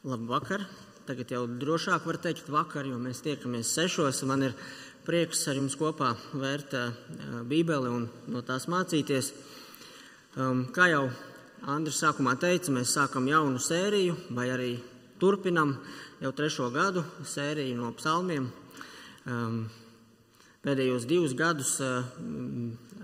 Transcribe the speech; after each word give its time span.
Labvakar! 0.00 0.62
Tagad 1.04 1.28
jau 1.28 1.42
drošāk 1.60 2.06
var 2.08 2.16
teikt 2.24 2.46
vakar, 2.48 2.86
jo 2.88 2.96
mēs 2.96 3.18
tiekamies 3.20 3.68
sešos. 3.76 4.22
Man 4.24 4.46
ir 4.46 4.54
prieks 5.04 5.42
ar 5.52 5.58
jums 5.58 5.76
kopā 5.76 6.14
vērt 6.32 6.72
uh, 6.72 6.94
Bībeli 7.44 7.90
un 7.92 8.06
no 8.32 8.40
tās 8.40 8.64
mācīties. 8.72 9.28
Um, 10.40 10.62
kā 10.72 10.86
jau 10.88 11.02
Andris 11.68 12.00
sākumā 12.00 12.32
teica, 12.40 12.72
mēs 12.72 12.94
sākam 12.96 13.28
jaunu 13.28 13.60
sēriju, 13.60 14.16
vai 14.32 14.48
arī 14.54 14.70
turpinam 15.20 15.76
jau 16.24 16.32
trešo 16.32 16.70
gadu 16.72 17.04
sēriju 17.20 17.76
no 17.82 17.92
psalmiem. 18.00 18.48
Um, 19.28 19.62
pēdējos 20.64 21.04
divus 21.12 21.36
gadus 21.36 21.76
uh, 21.84 22.00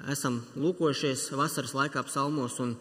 esam 0.08 0.40
lūkojušies 0.56 1.28
vasaras 1.36 1.76
laikā 1.76 2.08
psalmos, 2.08 2.56
un, 2.64 2.72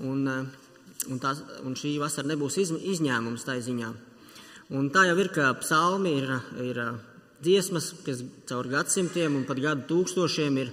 un 0.00 0.28
uh, 0.40 0.62
Un, 1.10 1.18
tās, 1.22 1.40
un 1.66 1.74
šī 1.78 1.96
vasara 1.98 2.30
nebūs 2.30 2.58
iz, 2.62 2.70
izņēmums 2.70 3.46
tā 3.46 3.56
ziņā. 3.62 3.90
Un 4.72 4.88
tā 4.94 5.06
jau 5.08 5.16
ir, 5.18 5.30
ka 5.34 5.50
psalmi 5.58 6.14
ir, 6.20 6.30
ir 6.62 6.78
dziesmas, 7.42 7.90
kas 8.06 8.22
caur 8.48 8.68
gadsimtiem 8.70 9.34
un 9.40 9.46
pat 9.48 9.58
gadu 9.62 9.88
tūkstošiem 9.90 10.60
ir, 10.62 10.70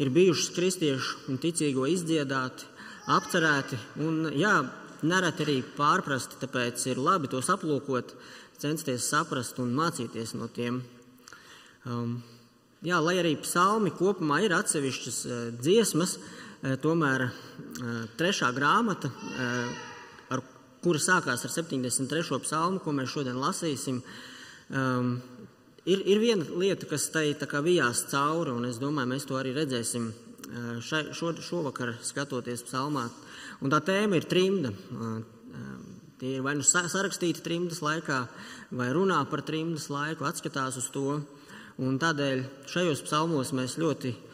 ir 0.00 0.12
bijušas 0.14 0.54
kristiešu 0.56 1.26
un 1.30 1.40
ticīgo 1.42 1.84
izdziedāti, 1.92 2.64
apcerēti 3.12 3.78
un, 4.02 4.30
jā, 4.34 4.54
nereti 5.06 5.44
arī 5.44 5.58
pārprasti, 5.76 6.40
tāpēc 6.40 6.88
ir 6.88 7.02
labi 7.02 7.30
tos 7.30 7.52
aplūkot, 7.52 8.16
censties 8.58 9.04
saprast 9.12 9.60
un 9.60 9.76
mācīties 9.76 10.32
no 10.40 10.48
tiem. 10.48 10.80
Um, 11.86 12.16
jā, 12.82 12.96
lai 13.04 13.18
arī 13.20 13.36
psalmi 13.44 13.92
kopumā 13.94 14.40
ir 14.46 14.56
atsevišķas 14.56 15.20
uh, 15.28 15.38
dziesmas, 15.60 16.16
uh, 16.16 16.45
tomēr 16.62 17.26
eh, 17.26 17.32
trešā 18.16 18.48
grāmata, 18.56 19.10
eh, 19.12 20.32
ar 20.32 20.42
kura 20.82 20.98
sākās 20.98 21.44
ar 21.44 21.52
73. 21.52 22.40
psalmu, 22.40 22.80
ko 22.80 22.94
mēs 22.96 23.12
šodien 23.12 23.36
lasīsim, 23.36 24.00
ehm, 24.70 25.10
ir, 25.84 26.02
ir 26.06 26.18
viena 26.22 26.46
lieta, 26.48 26.86
kas 26.86 27.10
tai 27.10 27.34
vijās 27.34 28.06
cauri, 28.10 28.50
un 28.50 28.64
es 28.64 28.78
domāju, 28.78 29.12
mēs 29.12 29.26
to 29.26 29.34
arī 29.34 29.52
redzēsim 29.54 30.12
šai, 30.80 31.12
šo, 31.12 31.34
šovakar 31.42 31.96
skatoties 32.02 32.62
psalmā. 32.62 33.10
Un 33.60 33.70
tā 33.70 33.80
tēma 33.82 34.16
ir 34.16 34.24
trimda. 34.30 34.70
Tie 36.18 36.36
ir 36.36 36.42
vai 36.42 36.54
nu 36.54 36.62
sarakstīti 36.62 37.42
trimdas 37.42 37.82
laikā, 37.82 38.28
vai 38.70 38.92
runā 38.94 39.18
par 39.28 39.42
trimdas 39.42 39.90
laiku, 39.90 40.24
atskatās 40.24 40.78
uz 40.78 40.86
to. 40.94 41.20
Un 41.82 41.98
tādēļ 41.98 42.44
šajos 42.70 43.02
psalmos 43.04 43.50
mēs 43.52 43.76
ļoti 43.76 44.14
Eh, 44.14 44.25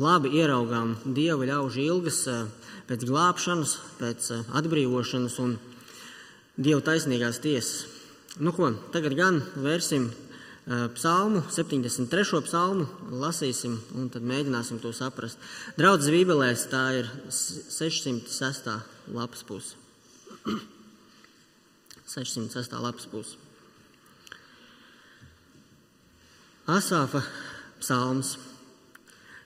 labi 0.00 0.30
ieraugām 0.40 0.94
dieva 1.04 1.44
ļaužu 1.44 1.82
ilgas 1.84 2.22
eh, 2.32 2.44
pēc 2.88 3.04
glābšanas, 3.04 3.76
pēc 4.00 4.28
eh, 4.32 4.44
atbrīvošanas 4.56 5.36
un 5.44 5.58
dieva 6.56 6.80
taisnīgās 6.84 7.42
tiesas. 7.44 7.84
Nu 8.40 8.54
ko, 8.56 8.72
tagad 8.94 9.14
gan 9.14 9.42
vērsim 9.54 10.08
psalmu, 10.96 11.42
73. 11.52 12.40
psalmu, 12.46 12.86
lasīsim 13.20 13.76
un 14.00 14.08
tad 14.10 14.24
mēģināsim 14.24 14.80
to 14.80 14.94
saprast. 14.96 15.36
Draudzes 15.76 16.08
Bībelēs 16.10 16.64
tā 16.72 16.80
ir 17.02 17.10
606. 17.28 18.72
lapas 19.12 19.44
puse. 19.44 19.76
606. 22.16 22.80
lapas 22.80 23.06
puse. 23.12 23.36
Asāfa 26.64 27.20
psalms. 27.84 28.38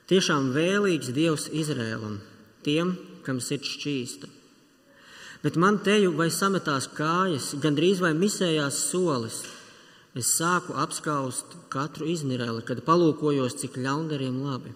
Tiešām 0.09 0.47
vēlīgs 0.55 1.11
Dievs 1.13 1.43
Izrēlam, 1.53 2.15
tiem, 2.65 2.95
kam 3.21 3.37
sirds 3.45 3.75
šķīsta. 3.75 4.25
Bet 5.43 5.57
man 5.61 5.75
teju 5.85 6.15
vai 6.17 6.31
sametās 6.33 6.87
kājas, 6.97 7.51
gandrīz 7.61 7.99
vai 8.01 8.15
misējās 8.17 8.79
solis. 8.89 9.43
Es 10.17 10.31
sāku 10.39 10.73
apskaust 10.81 11.53
katru 11.69 12.07
iznireli, 12.09 12.63
kad 12.65 12.81
palūkojos, 12.87 13.53
cik 13.61 13.77
ļaundariem 13.77 14.39
labi. 14.47 14.73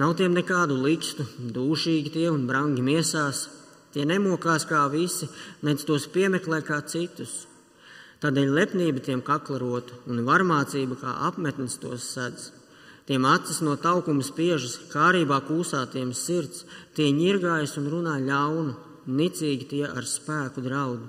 Nav 0.00 0.14
tiem 0.16 0.32
nekādu 0.32 0.78
likstu, 0.80 1.26
dūšīgi 1.52 2.14
tie 2.14 2.30
un 2.32 2.46
brangi 2.48 2.80
miesās, 2.86 3.50
tie 3.92 4.06
nemokās 4.08 4.64
kā 4.70 4.86
visi, 4.88 5.28
nec 5.60 5.84
tos 5.84 6.08
piemeklē 6.08 6.62
kā 6.64 6.80
citus. 6.88 7.42
Tādēļ 8.24 8.56
lepnība 8.62 9.04
tiem 9.04 9.20
kaklarotu 9.20 10.00
un 10.08 10.24
varmācība 10.24 10.96
kā 11.04 11.18
apmetnes 11.28 11.76
tos 11.84 12.08
sedz. 12.16 12.48
Tiem 13.10 13.24
acis 13.26 13.56
no 13.66 13.72
taukuma 13.74 14.22
spiežas, 14.22 14.76
kārībā 14.92 15.40
kūsātiem 15.48 16.12
sirds, 16.14 16.60
tie 16.94 17.08
ņirgājas 17.10 17.72
un 17.80 17.88
runā 17.90 18.12
ļaunu, 18.22 18.76
nicīgi 19.10 19.66
tie 19.72 19.80
ar 19.88 20.06
spēku 20.06 20.62
draudu. 20.62 21.08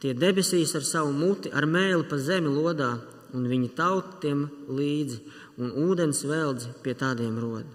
Tie 0.00 0.14
debesīs 0.16 0.72
ar 0.80 0.86
savu 0.88 1.12
muti, 1.12 1.52
ar 1.52 1.68
mēli 1.68 2.06
pa 2.08 2.16
zemi 2.16 2.48
lodā, 2.54 2.94
un 3.36 3.44
viņa 3.52 3.68
tauta 3.76 4.16
tiem 4.22 4.46
līdzi, 4.78 5.18
un 5.60 5.76
ūdens 5.84 6.22
veldzi 6.24 6.72
pie 6.80 6.96
tādiem 6.96 7.36
roda. 7.44 7.68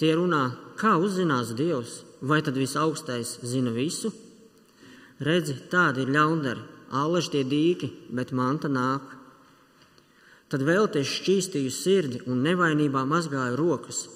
Tie 0.00 0.14
runā, 0.16 0.46
kā 0.80 0.96
uzzinās 0.96 1.52
Dievs, 1.60 1.98
vai 2.24 2.40
tad 2.40 2.56
visaugstais 2.56 3.42
zina 3.44 3.76
visu? 3.76 4.08
Redzi, 5.20 5.58
tādi 5.68 6.06
ir 6.06 6.16
ļaundari, 6.16 6.64
alleži 6.96 7.36
tie 7.36 7.44
dīki, 7.44 7.92
bet 8.08 8.32
manta 8.32 8.72
nāk. 8.72 9.19
Tad 10.50 10.64
vēl 10.66 10.88
te 10.90 11.04
šķīstīju 11.06 11.70
sirdi 11.70 12.20
un 12.26 12.42
nevainībā 12.42 13.04
mazgāju 13.06 13.58
rokas. 13.58 14.08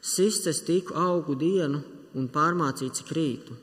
Sistes 0.00 0.62
tiku 0.64 0.96
augu 0.96 1.36
dienu 1.36 1.82
un 2.16 2.30
pārmācīts 2.32 3.04
krītu. 3.08 3.54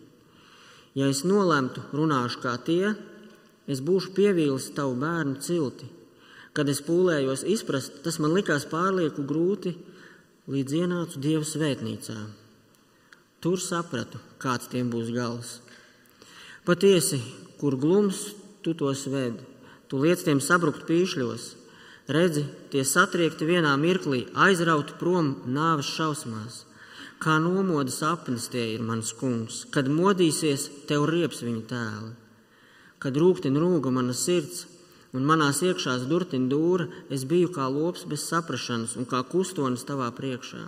Ja 0.97 1.09
es 1.09 1.23
nolemtu, 1.25 1.81
runāšu 1.93 2.41
kā 2.43 2.53
tie, 2.65 2.93
es 3.69 3.81
būšu 3.85 4.13
pievīlis 4.17 4.69
tavu 4.77 4.95
bērnu 5.01 5.41
cilti. 5.41 5.89
Kad 6.53 6.69
es 6.69 6.81
pūlējos 6.85 7.45
izprast, 7.49 8.01
tas 8.05 8.17
man 8.21 8.33
likās 8.37 8.65
pārlieku 8.69 9.25
grūti, 9.25 9.73
līdz 10.49 10.77
ienācu 10.81 11.21
Dieva 11.21 11.45
svētnīcā. 11.45 12.17
Tur 13.39 13.61
sapratu, 13.61 14.19
kāds 14.41 14.69
tiem 14.69 14.89
būs 14.91 15.13
gals. 15.15 15.59
Patiesi, 16.65 17.21
kur 17.61 17.77
glums 17.79 18.33
tu 18.65 18.73
tos 18.77 19.05
ved, 19.09 19.37
tu 19.87 20.01
liec 20.01 20.21
tiem 20.25 20.41
sabrukt 20.43 20.83
pīšļos, 20.89 21.53
Redzi, 22.09 22.41
tie 22.73 22.81
satriekti 22.81 23.45
vienā 23.45 23.75
mirklī, 23.77 24.23
aizrauti 24.33 24.95
prom 24.97 25.27
nāves 25.45 25.91
šausmās. 25.93 26.63
Kā 27.21 27.35
nomoda 27.43 27.93
sapnis 27.93 28.47
tie 28.49 28.63
ir 28.71 28.81
mans 28.81 29.11
kungs, 29.19 29.59
kad 29.69 29.91
modīsies, 29.93 30.65
tev 30.89 31.05
rieps 31.11 31.43
viņa 31.45 31.61
tēli. 31.69 32.11
Kad 32.97 33.21
rūktin 33.21 33.61
rūga 33.61 33.93
mana 33.93 34.17
sirds 34.17 34.65
un 35.13 35.29
manās 35.29 35.61
iekšās 35.61 36.09
durtin 36.09 36.49
dūra, 36.49 36.89
es 37.13 37.29
biju 37.29 37.53
kā 37.53 37.69
lops 37.69 38.09
bez 38.09 38.25
saprašanas 38.25 38.97
un 38.97 39.05
kā 39.05 39.21
kustonis 39.29 39.85
tavā 39.85 40.09
priekšā. 40.09 40.65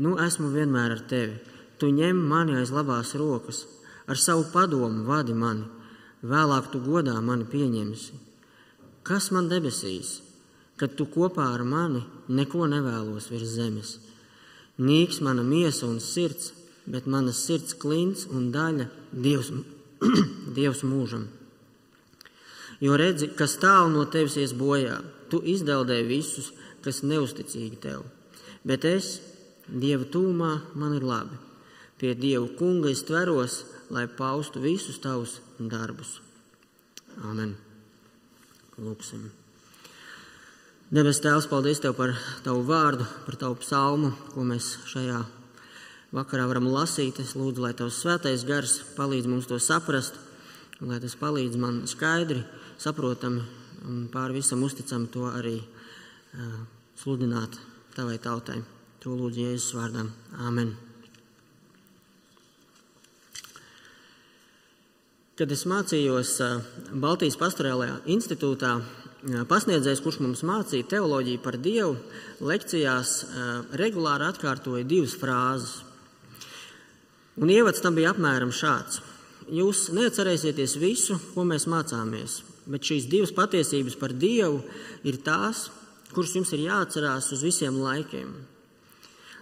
Nu, 0.00 0.16
esmu 0.24 0.54
vienmēr 0.56 0.96
ar 0.96 1.04
tevi. 1.10 1.36
Tu 1.76 1.92
ņem 1.92 2.28
mani 2.32 2.56
aiz 2.62 2.72
labās 2.72 3.12
rokas, 3.20 3.66
ar 4.08 4.16
savu 4.16 4.48
padomu 4.56 5.04
vadi 5.04 5.36
mani, 5.36 5.68
vēlāk 6.24 6.72
tu 6.72 6.80
godā 6.80 7.20
mani 7.20 7.44
pieņemsi. 7.44 8.24
Kas 9.04 9.28
man 9.36 9.50
debesīs, 9.50 10.18
kad 10.80 10.94
tu 10.96 11.04
kopā 11.12 11.50
ar 11.52 11.62
mani 11.68 12.00
neko 12.32 12.64
nevēlos 12.72 13.28
virs 13.28 13.50
zemes? 13.58 13.98
Nīks 14.80 15.20
mana 15.20 15.44
miesa 15.44 15.84
un 15.86 15.98
sirds, 16.00 16.54
bet 16.88 17.06
manas 17.06 17.42
sirds 17.44 17.76
klints 17.76 18.24
un 18.32 18.48
daļa 18.54 18.86
Dievs, 19.12 19.50
Dievs 20.56 20.80
mūžam. 20.88 21.28
Jo 22.80 22.96
redzi, 22.96 23.28
kas 23.36 23.58
tālu 23.60 23.92
no 23.92 24.06
tevis 24.10 24.38
ies 24.40 24.56
bojā, 24.56 24.96
tu 25.30 25.42
izdeldē 25.52 26.00
visus, 26.08 26.50
kas 26.84 27.04
neusticīgi 27.04 27.78
tev. 27.84 28.02
Bet 28.64 28.88
es, 28.88 29.18
Dieva 29.68 30.08
tūmā, 30.08 30.50
man 30.80 30.96
ir 30.96 31.04
labi. 31.04 31.38
Pie 32.00 32.16
Dieva 32.18 32.48
kunga 32.58 32.90
es 32.92 33.04
tveros, 33.04 33.62
lai 33.92 34.08
paustu 34.08 34.64
visus 34.64 35.00
tavus 35.00 35.38
darbus. 35.58 36.18
Amen. 37.22 37.54
Lūksim. 38.74 39.28
Debes 40.94 41.20
Tēvs, 41.22 41.46
paldies 41.50 41.78
Tev 41.82 41.94
par 41.98 42.10
Tavu 42.42 42.64
vārdu, 42.66 43.06
par 43.26 43.36
Tavu 43.38 43.58
psalmu, 43.62 44.10
ko 44.34 44.42
mēs 44.46 44.72
šajā 44.90 45.20
vakarā 46.14 46.46
varam 46.50 46.66
lasīt. 46.72 47.20
Es 47.22 47.34
lūdzu, 47.38 47.62
lai 47.62 47.74
Tavs 47.78 48.00
svētais 48.02 48.42
gars 48.46 48.80
palīdz 48.98 49.30
mums 49.30 49.46
to 49.50 49.60
saprast, 49.62 50.18
un 50.80 50.90
lai 50.90 50.98
tas 51.02 51.14
palīdz 51.18 51.58
man 51.58 51.84
skaidri, 51.90 52.42
saprotami 52.78 53.44
un 53.88 54.08
pāri 54.12 54.40
visam 54.40 54.62
uzticam 54.66 55.06
to 55.12 55.28
arī 55.30 55.58
uh, 55.60 56.58
sludināt 56.98 57.60
Tavai 57.94 58.18
tautai. 58.18 58.58
To 59.04 59.14
lūdzu 59.14 59.44
Jēzus 59.44 59.76
vārdā. 59.78 60.06
Āmen. 60.42 60.74
Kad 65.34 65.50
es 65.50 65.64
mācījos 65.66 66.36
Baltijas 67.02 67.34
pastorālajā 67.40 67.96
institūtā, 68.14 68.76
pasniedzējs, 69.50 70.02
kurš 70.04 70.20
mums 70.22 70.44
mācīja 70.46 70.86
teoloģiju 70.92 71.40
par 71.42 71.56
Dievu, 71.58 71.96
lekcijās 72.38 73.14
regulāri 73.74 74.28
atkārtoja 74.28 74.86
divas 74.86 75.16
frāzes. 75.18 75.80
Un 77.34 77.50
ievads 77.50 77.82
tam 77.82 77.98
bija 77.98 78.12
apmēram 78.14 78.52
šāds. 78.54 79.00
jūs 79.50 79.88
neatcerēsieties 79.90 80.76
visu, 80.78 81.18
ko 81.34 81.42
mēs 81.44 81.66
mācāmies, 81.66 82.44
bet 82.70 82.86
šīs 82.86 83.10
divas 83.10 83.34
patiesības 83.34 83.98
par 83.98 84.14
Dievu 84.14 84.62
ir 85.02 85.18
tās, 85.18 85.66
kuras 86.14 86.36
jums 86.36 86.52
ir 86.54 86.62
jāatcerās 86.68 87.32
uz 87.34 87.42
visiem 87.42 87.82
laikiem. 87.82 88.30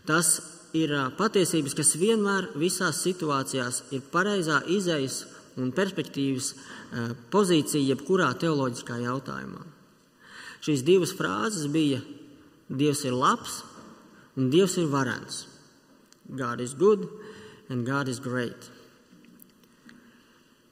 Tas 0.08 0.40
ir 0.72 0.96
patiesības, 1.20 1.76
kas 1.76 1.94
vienmēr 2.00 2.48
visās 2.56 3.04
situācijās 3.04 3.82
ir 3.92 4.00
pareizā 4.08 4.62
izejas 4.72 5.26
un 5.60 5.72
perspektīvas 5.76 6.52
pozīcija 7.32 7.92
jebkurā 7.92 8.30
teoloģiskā 8.40 8.98
jautājumā. 9.02 9.64
Šīs 10.62 10.84
divas 10.86 11.14
frāzes 11.18 11.66
bija 11.72 12.00
Dievs 12.72 13.02
ir 13.04 13.12
labs 13.12 13.58
un 14.38 14.48
Dievs 14.52 14.78
ir 14.80 14.86
varens. 14.88 15.46
God 16.30 16.60
is 16.60 16.72
good 16.78 17.08
and 17.68 17.84
God 17.86 18.08
is 18.08 18.20
great. 18.22 18.70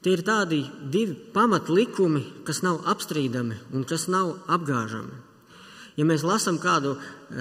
Tie 0.01 0.15
ir 0.15 0.23
tādi 0.25 0.63
divi 0.89 1.13
pamatlikumi, 1.33 2.23
kas 2.47 2.63
nav 2.65 2.87
apstrīdami 2.89 3.59
un 3.77 3.83
kas 3.85 4.07
nav 4.09 4.31
apgāžami. 4.49 5.13
Ja 5.99 6.07
mēs 6.09 6.23
lasām 6.25 6.57
kādu 6.57 6.95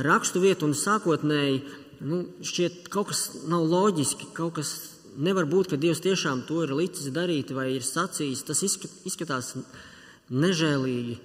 rakstu 0.05 0.43
vietu 0.43 0.67
un 0.69 0.75
sākotnēji 0.77 1.63
nu, 2.05 2.25
šķiet, 2.45 2.91
kaut 2.93 3.13
kas 3.13 3.23
nav 3.49 3.65
loģiski, 3.71 4.29
kaut 4.37 4.59
kas 4.59 4.75
nevar 5.19 5.47
būt, 5.51 5.73
ka 5.73 5.79
Dievs 5.81 6.03
tiešām 6.05 6.45
to 6.49 6.63
ir 6.65 6.75
licis 6.77 7.11
darīt 7.15 7.53
vai 7.57 7.71
ir 7.77 7.87
sacījis, 7.87 8.45
tas 8.47 8.63
izskatās 8.63 9.55
nežēlīgi. 10.31 11.19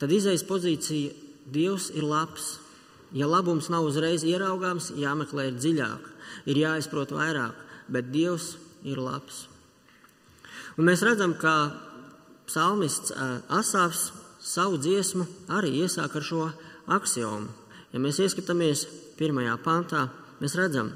Tad 0.00 0.12
izējas 0.12 0.44
pozīcija 0.48 1.24
Dievs 1.52 1.90
ir 1.94 2.04
labs. 2.06 2.56
Ja 3.14 3.28
labums 3.30 3.68
nav 3.70 3.86
uzreiz 3.86 4.24
ieraugāms, 4.26 4.90
jāmeklē 4.98 5.52
dziļāk, 5.54 6.08
ir 6.50 6.58
jāizprot 6.58 7.14
vairāk, 7.14 7.54
bet 7.88 8.10
Dievs 8.12 8.56
ir 8.84 8.98
labs. 8.98 9.46
Un 10.76 10.88
mēs 10.90 11.04
redzam, 11.06 11.36
ka 11.38 11.70
psalmists 12.48 13.14
Asāfs 13.48 14.10
savu 14.42 14.78
dziesmu 14.82 15.26
arī 15.54 15.72
iesāk 15.84 16.18
ar 16.18 16.26
šo 16.26 16.48
axiomu. 16.92 17.48
Ja 17.94 18.02
mēs 18.02 18.18
ieskatāmies 18.20 18.84
pirmajā 19.16 19.54
pantā, 19.64 20.08
mēs 20.42 20.58
redzam, 20.58 20.92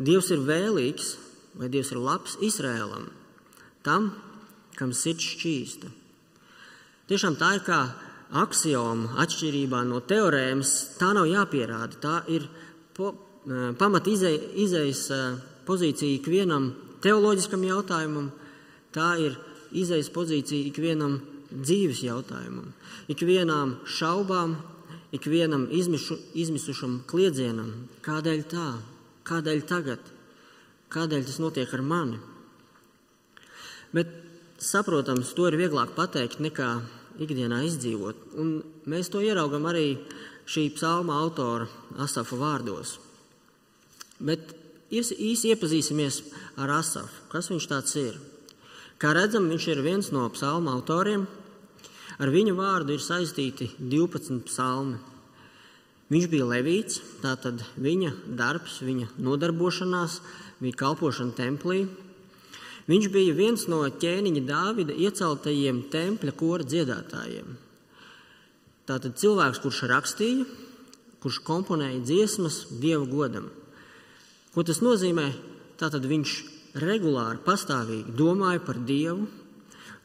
Dievs 0.00 0.30
ir 0.32 0.40
vēlīgs 0.46 1.10
vai 1.58 1.70
Dievs 1.72 1.92
ir 1.94 2.00
labs 2.02 2.36
Izrēlam, 2.44 3.08
tam, 3.86 4.12
kam 4.78 4.92
sirds 4.96 5.26
šķīsta. 5.34 5.90
Tiešām 7.10 7.38
tā 7.40 7.54
ir 7.56 7.64
kā 7.66 7.80
axioma 8.40 9.16
atšķirībā 9.24 9.82
no 9.88 9.98
teorēmas. 10.06 10.74
Tā 11.00 11.10
nav 11.16 11.26
jāpierāda. 11.26 11.98
Tā 11.98 12.16
ir 12.30 12.46
po, 12.94 13.10
pamat 13.80 14.06
izējas 14.06 15.08
pozīcija 15.66 16.20
ikvienam 16.20 16.70
teoloģiskam 17.02 17.64
jautājumam, 17.66 18.30
Tā 18.94 19.14
ir 19.22 19.36
izējas 19.70 20.10
pozīcija 20.10 20.66
ikvienam 20.66 21.20
dzīves 21.50 22.02
jautājumam, 22.02 22.72
ikvienām 23.10 23.76
šaubām, 23.86 24.56
ikvienam 25.14 25.68
izmišu, 25.70 26.16
izmisušam 26.34 27.00
kliedzienam. 27.10 27.70
Kādēļ 28.02 28.42
tā? 28.50 28.70
Kādēļ 29.30 29.62
tagad? 29.70 30.10
Kādēļ 30.90 31.26
tas 31.26 31.38
notiek 31.38 31.70
ar 31.76 31.82
mani? 31.86 32.18
Bet, 33.94 34.10
saprotams, 34.58 35.30
to 35.34 35.46
ir 35.46 35.58
vieglāk 35.58 35.94
pateikt 35.94 36.40
nekā 36.42 36.70
ikdienā 37.22 37.60
izdzīvot. 37.68 38.24
Un 38.42 38.56
mēs 38.90 39.10
to 39.12 39.22
ieraugam 39.22 39.68
arī 39.70 40.00
šī 40.50 40.66
psalma 40.74 41.20
autora 41.22 41.68
Asafa 42.02 42.38
vārdos. 42.38 42.96
Bet 44.18 44.54
īsi 44.90 45.52
iepazīsimies 45.52 46.22
ar 46.58 46.74
Asafu. 46.80 47.26
Kas 47.30 47.50
viņš 47.52 47.68
tāds 47.70 47.94
ir? 48.00 48.18
Kā 49.00 49.14
redzam, 49.16 49.46
viņš 49.48 49.68
ir 49.72 49.84
viens 49.86 50.10
no 50.12 50.26
psalma 50.34 50.74
autoriem. 50.76 51.28
Ar 52.20 52.34
viņu 52.34 52.52
vārdu 52.58 52.98
ir 52.98 53.00
saistīti 53.04 53.70
12 53.78 54.42
psalmi. 54.50 54.98
Viņš 56.10 56.26
bija 56.26 56.46
levīts, 56.50 56.98
tātad 57.22 57.62
viņa 57.78 58.10
darbs, 58.34 58.80
viņa 58.82 59.12
nodarbošanās 59.22 60.16
bija 60.58 60.78
kalpošana 60.80 61.36
templī. 61.38 61.84
Viņš 62.90 63.06
bija 63.14 63.36
viens 63.38 63.68
no 63.70 63.84
ķēniņa 63.86 64.42
Dāvida 64.48 64.96
ieceltajiem 64.96 65.84
tempļa 65.92 66.34
kora 66.34 66.66
dziedātājiem. 66.66 67.52
Tātad 68.90 69.14
cilvēks, 69.22 69.60
kurš 69.62 69.84
rakstīja, 69.92 70.48
kurš 71.22 71.38
komponēja 71.46 72.02
dziesmas 72.02 72.64
Dieva 72.82 73.06
godam. 73.06 73.46
Ko 74.50 74.66
tas 74.66 74.82
nozīmē? 74.82 75.28
Tātad 75.78 76.10
viņš 76.10 76.34
regulāri, 76.82 77.38
pastāvīgi 77.46 78.16
domāju 78.18 78.64
par 78.66 78.82
Dievu, 78.88 79.28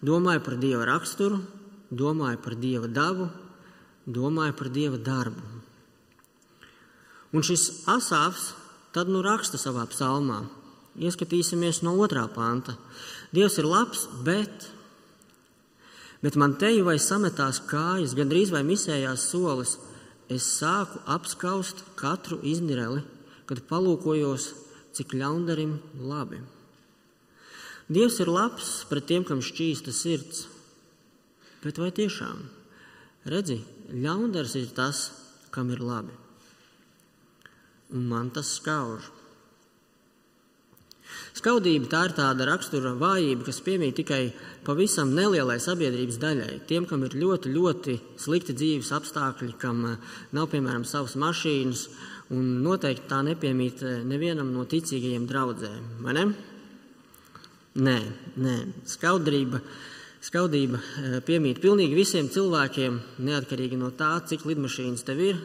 domāju 0.06 0.46
par 0.46 0.60
Dieva 0.62 0.86
raksturu, 0.92 1.42
domāju 1.90 2.44
par 2.46 2.60
Dieva 2.62 2.92
dabu, 3.02 3.32
domāju 4.06 4.60
par 4.62 4.70
Dieva 4.70 5.02
darbu. 5.02 5.55
Un 7.36 7.44
šis 7.44 7.84
asāfs 7.92 8.54
tad 8.96 9.10
nu 9.12 9.20
raksta 9.26 9.60
savā 9.60 9.84
psalmā. 9.92 10.46
Ieskatīsimies 10.96 11.82
no 11.84 11.98
otrā 12.00 12.24
panta. 12.32 12.78
Dievs 13.36 13.58
ir 13.60 13.68
labs, 13.68 14.06
bet, 14.24 14.70
bet 16.24 16.38
man 16.40 16.56
teju 16.62 16.86
vai 16.88 16.96
sametās 17.02 17.60
kājas, 17.68 18.16
gandrīz 18.16 18.54
vai 18.56 18.64
misējās 18.64 19.28
solis, 19.34 19.76
es 20.32 20.48
sāku 20.62 21.04
apskaust 21.12 21.84
katru 22.00 22.40
iznireli, 22.48 23.04
kad 23.46 23.66
palūkojos, 23.68 24.54
cik 24.96 25.18
ļaundarim 25.20 25.76
labi. 26.00 26.40
Dievs 27.92 28.22
ir 28.24 28.32
labs 28.32 28.70
pret 28.90 29.12
tiem, 29.12 29.28
kam 29.28 29.44
šķīsta 29.44 29.92
sirds. 29.94 30.46
Bet 31.66 31.84
vai 31.84 31.92
tiešām? 31.94 32.46
Redzi, 33.30 33.60
ļaundars 33.92 34.56
ir 34.56 34.72
tas, 34.78 35.10
kam 35.52 35.74
ir 35.76 35.84
labi. 35.84 36.25
Man 37.96 38.34
tas 38.36 38.58
skauž. 38.60 39.08
Skaudība 41.36 41.90
tā 41.92 42.02
ir 42.08 42.14
tāda 42.16 42.46
rakstura 42.48 42.94
vājība, 42.96 43.46
kas 43.48 43.62
piemīt 43.64 43.98
tikai 44.00 44.22
pavisam 44.66 45.14
nelielai 45.16 45.58
sabiedrības 45.64 46.20
daļai. 46.22 46.54
Tiem, 46.70 46.88
kam 46.90 47.04
ir 47.08 47.16
ļoti, 47.20 47.52
ļoti 47.56 47.96
slikti 48.20 48.56
dzīves 48.56 48.92
apstākļi, 48.96 49.56
kam 49.60 49.84
eh, 49.90 50.14
nav, 50.36 50.50
piemēram, 50.54 50.86
savas 50.88 51.18
mašīnas, 51.20 51.86
un 52.36 52.48
noteikti 52.66 53.10
tā 53.12 53.20
nepiemīt 53.28 53.84
eh, 53.84 54.00
nevienam 54.08 54.54
no 54.56 54.64
ticīgajiem 54.72 55.28
draudzēm. 55.30 55.84
Vai 56.08 56.16
ne? 56.18 56.26
Nē, 57.84 57.98
nē. 58.40 58.56
Skaudrība, 58.96 59.60
skaudība 60.24 60.80
eh, 60.80 61.20
piemīt 61.28 61.60
pilnīgi 61.64 62.00
visiem 62.00 62.32
cilvēkiem, 62.32 63.02
neatkarīgi 63.28 63.80
no 63.80 63.92
tā, 63.96 64.16
cik 64.32 64.48
lidmašīnas 64.48 65.04
tev 65.04 65.24
ir, 65.34 65.44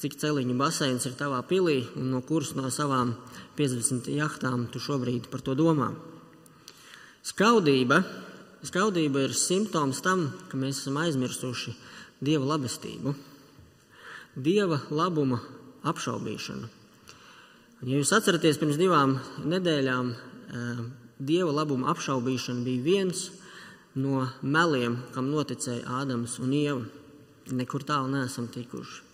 cik 0.00 0.16
celiņu 0.16 0.56
baseins 0.56 1.04
ir 1.04 1.16
tavā 1.18 1.42
pilī 1.44 1.82
un 2.00 2.08
no 2.14 2.22
kuras 2.24 2.54
no 2.56 2.70
savām 2.72 3.12
50 3.58 4.08
jahtām 4.16 4.64
tu 4.72 4.80
šobrīd 4.80 5.28
par 5.28 5.44
to 5.44 5.52
domā. 5.58 5.90
Skaudība, 7.20 8.00
skaudība 8.64 9.26
ir 9.26 9.36
simptoms 9.36 10.00
tam, 10.00 10.30
ka 10.48 10.56
mēs 10.56 10.80
esam 10.80 10.96
aizmirsuši 11.02 11.76
Dieva 12.20 12.48
labestību, 12.54 13.12
Dieva 14.36 14.80
labuma 14.92 15.40
apšaubīšanu. 15.88 16.70
Ja 17.80 17.96
jūs 17.96 18.12
atceraties, 18.12 18.58
pirms 18.60 18.80
divām 18.80 19.14
nedēļām 19.48 20.10
eh, 20.12 20.80
dieva 21.16 21.52
labuma 21.60 21.88
apšaubīšana 21.92 22.64
bija 22.64 22.84
viens 22.84 23.26
no 23.96 24.26
meliem, 24.40 24.98
kam 25.14 25.28
noticēja 25.32 26.00
Ādams 26.00 26.38
un 26.44 26.56
Ieva. 26.56 26.82
Nekur 27.50 27.84
tālu 27.84 28.12
neesam 28.12 28.48
tikuši. 28.52 29.09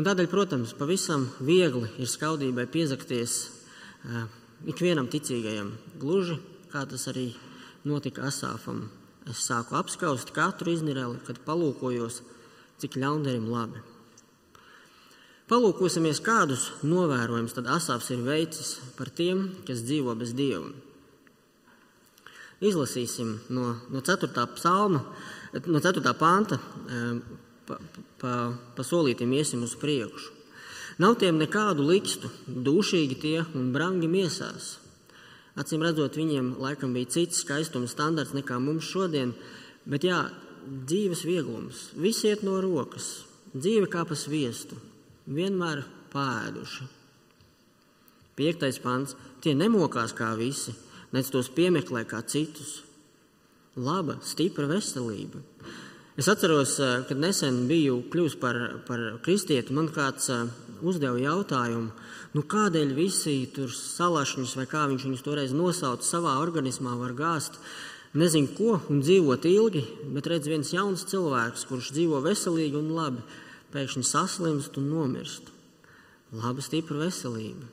Un 0.00 0.06
tādēļ, 0.06 0.30
protams, 0.32 0.70
pavisam 0.72 1.26
viegli 1.44 1.84
ir 2.00 2.08
skaudībai 2.08 2.64
piezakties 2.72 3.34
uh, 3.44 4.22
ikvienam 4.72 5.10
ticīgajam, 5.12 5.74
gluži 6.00 6.38
kā 6.72 6.86
tas 6.88 7.04
arī 7.10 7.26
notika 7.84 8.24
Asāfam. 8.30 8.86
Es 9.28 9.42
sāku 9.44 9.76
apskaust 9.76 10.32
katru 10.32 10.72
iznireli, 10.72 11.18
kad 11.26 11.42
palūkojos, 11.44 12.22
cik 12.80 12.96
ļaundarim 12.96 13.50
labi. 13.52 13.82
Palūkosimies, 15.52 16.22
kādus 16.24 16.70
novērojumus 16.80 17.58
tad 17.58 17.68
Asāfs 17.68 18.08
ir 18.16 18.24
veicis 18.24 18.78
par 18.96 19.12
tiem, 19.12 19.50
kas 19.68 19.84
dzīvo 19.84 20.16
bez 20.16 20.32
dieva. 20.32 20.72
Izlasīsim 22.64 23.36
no, 23.52 23.74
no 23.92 24.00
4. 24.00 24.32
psalma, 24.56 25.04
no 25.68 25.84
4. 25.92 26.16
panta, 26.16 26.56
pa, 27.70 27.78
pa, 28.18 28.34
pa 28.76 28.86
solītiem 28.86 29.32
iesim 29.38 29.62
uz 29.66 29.78
priekšu. 29.78 30.36
Nav 31.00 31.16
tiem 31.22 31.38
nekādu 31.40 31.86
likstu, 31.86 32.28
dušīgi 32.44 33.16
tie 33.22 33.36
un 33.56 33.70
brangi 33.72 34.10
miesās. 34.10 34.74
Acīm 35.58 35.82
redzot, 35.86 36.18
viņiem 36.18 36.54
laikam 36.60 36.92
bija 36.96 37.08
cits 37.14 37.40
skaistuma 37.44 37.88
standarts 37.88 38.34
nekā 38.36 38.58
mums 38.60 38.88
šodien, 38.90 39.32
bet 39.88 40.04
jā, 40.04 40.26
dzīves 40.66 41.24
vieglums, 41.24 41.88
viss 41.96 42.26
iet 42.28 42.44
no 42.46 42.58
rokas, 42.60 43.24
dzīve 43.54 43.88
kā 43.90 44.04
pa 44.08 44.18
sviestu, 44.18 44.76
vienmēr 45.26 45.84
pāēduši. 46.12 46.86
Piektais 48.36 48.78
pants- 48.80 49.16
tie 49.42 49.54
nemokās 49.54 50.14
kā 50.16 50.34
visi, 50.36 50.74
nec 51.12 51.28
tos 51.30 51.48
piemeklē 51.48 52.04
kā 52.04 52.22
citus. 52.26 52.82
Laba, 53.76 54.18
stipra 54.22 54.66
veselība. 54.66 55.42
Es 56.20 56.28
atceros, 56.28 56.74
kad 57.08 57.16
nesen 57.16 57.62
biju 57.64 58.02
kļuvis 58.12 58.34
par, 58.40 58.56
par 58.84 59.00
kristieti, 59.24 59.72
man 59.72 59.86
kāds 59.88 60.28
uzdeva 60.84 61.16
jautājumu, 61.16 61.94
nu 62.36 62.42
kādēļ 62.44 62.90
visi 62.92 63.38
tur 63.54 63.72
salašņus 63.72 64.52
vai 64.58 64.66
kā 64.68 64.82
viņš 64.90 65.06
viņus 65.06 65.24
toreiz 65.24 65.54
nosauca 65.56 66.04
savā 66.04 66.34
organismā 66.42 66.92
var 67.00 67.16
gāzt 67.16 67.56
nezinu 68.12 68.50
ko 68.56 68.76
un 68.90 69.00
dzīvot 69.04 69.46
ilgi, 69.46 69.84
bet 70.14 70.28
redz 70.30 70.50
viens 70.50 70.72
jauns 70.74 71.06
cilvēks, 71.10 71.66
kurš 71.70 71.92
dzīvo 71.94 72.20
veselīgi 72.24 72.78
un 72.78 72.90
labi, 72.96 73.22
pēkšņi 73.72 74.04
saslimst 74.06 74.78
un 74.80 74.90
nomirst. 74.90 75.52
Laba, 76.34 76.62
stipra 76.62 76.98
veselība. 77.06 77.66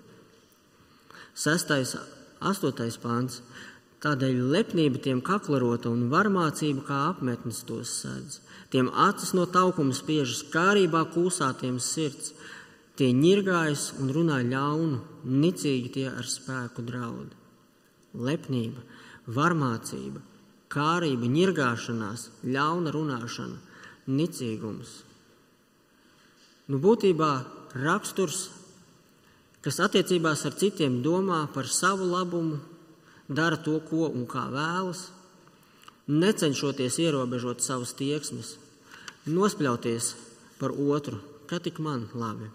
Sestais, 1.37 1.95
astotais 2.41 2.97
pāns. 3.01 3.41
Tādēļ 3.97 4.41
lepnība 4.53 4.99
tiem 5.01 5.23
kaklarota 5.25 5.89
un 5.89 6.03
varmācība 6.11 6.83
kā 6.85 6.97
apmetnes 7.07 7.63
tos 7.65 7.95
sēdz. 8.03 8.35
Tiem 8.69 8.91
acis 8.93 9.31
no 9.33 9.47
taukuma 9.49 9.95
spiežas, 9.97 10.43
kārībā 10.53 11.01
kūsā 11.15 11.49
tiem 11.57 11.79
sirds. 11.81 12.35
Tie 12.97 13.09
ņirgājas 13.13 13.91
un 14.01 14.11
runā 14.13 14.37
ļaunu, 14.45 14.99
nicīgi 15.25 15.91
tie 15.97 16.05
ar 16.11 16.29
spēku 16.29 16.85
draud. 16.85 17.33
Lepnība, 18.13 18.85
varmācība, 19.33 20.21
kārība, 20.73 21.29
ņirgāšanās, 21.33 22.29
ļauna 22.45 22.93
runāšana, 22.93 23.59
nicīgums. 24.09 24.93
Nu, 26.69 26.77
būtībā 26.83 27.33
raksturs, 27.81 28.47
kas 29.65 29.81
attiecībās 29.85 30.45
ar 30.45 30.57
citiem 30.57 31.01
domā 31.05 31.45
par 31.53 31.69
savu 31.69 32.09
labumu, 32.09 32.59
dara 33.27 33.57
to, 33.59 33.79
ko 33.83 34.07
un 34.09 34.25
kā 34.29 34.47
vēlas, 34.51 35.07
necenšoties 36.07 36.99
ierobežot 37.03 37.63
savus 37.63 37.93
tieksmes, 37.97 38.55
nospļauties 39.27 40.13
par 40.59 40.71
otru, 40.71 41.19
kā 41.47 41.59
tik 41.63 41.81
man 41.83 42.07
labi. 42.15 42.49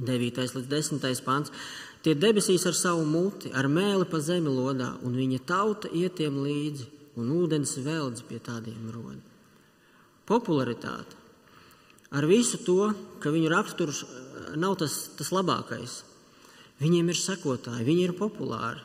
9. 0.00 0.40
līdz 0.56 0.68
10. 0.68 1.24
pāns. 1.24 1.52
Tie 2.00 2.14
debesīs 2.16 2.64
ar 2.64 2.72
savu 2.72 3.04
muti, 3.04 3.50
ar 3.52 3.68
mēli 3.68 4.06
pa 4.08 4.22
zemi 4.24 4.48
lodā, 4.48 4.94
un 5.04 5.12
viņa 5.20 5.42
tauta 5.44 5.90
ietiem 5.92 6.38
līdzi, 6.40 6.86
un 7.20 7.32
ūdens 7.36 7.76
veldz 7.84 8.24
pie 8.24 8.40
tādiem 8.40 8.88
rod. 8.94 9.18
Popularitāte. 10.24 11.18
Ar 12.16 12.24
visu 12.26 12.58
to, 12.64 12.90
ka 13.22 13.30
viņu 13.30 13.50
raksturs 13.52 14.02
eh, 14.02 14.54
nav 14.58 14.78
tas, 14.80 15.10
tas 15.18 15.30
labākais. 15.34 16.00
Viņiem 16.80 17.12
ir 17.12 17.18
sekotāji, 17.20 17.84
viņi 17.86 18.06
ir 18.08 18.16
populāri. 18.16 18.80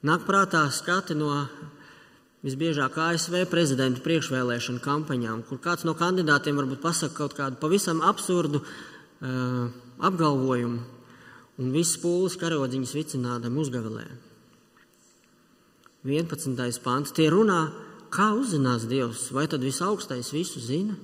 Nāk 0.00 0.22
prātā 0.24 0.62
skati 0.72 1.12
no 1.12 1.28
visbiežāk 2.40 2.94
ASV 2.96 3.42
prezidenta 3.52 4.00
priekšvēlēšanu 4.00 4.80
kampaņām, 4.80 5.42
kur 5.44 5.58
kāds 5.60 5.84
no 5.84 5.92
kandidātiem 5.92 6.56
varbūt 6.56 6.80
pasaka 6.80 7.12
kaut 7.18 7.34
kādu 7.36 7.58
pavisam 7.60 7.98
absurdu 8.00 8.62
uh, 8.62 9.66
apgalvojumu, 10.00 10.78
un 11.60 11.74
viss 11.74 11.98
pūlis 12.00 12.38
karodziņas 12.40 12.94
vicinādam 12.96 13.58
uzgavilē. 13.60 14.06
11. 16.08 16.56
pāns. 16.80 17.12
Tie 17.12 17.26
runā, 17.28 17.58
kā 18.08 18.30
uzzinās 18.32 18.86
Dievs, 18.88 19.26
vai 19.36 19.44
tad 19.52 19.60
visaugstais 19.60 20.30
visu 20.32 20.62
zina? 20.64 20.96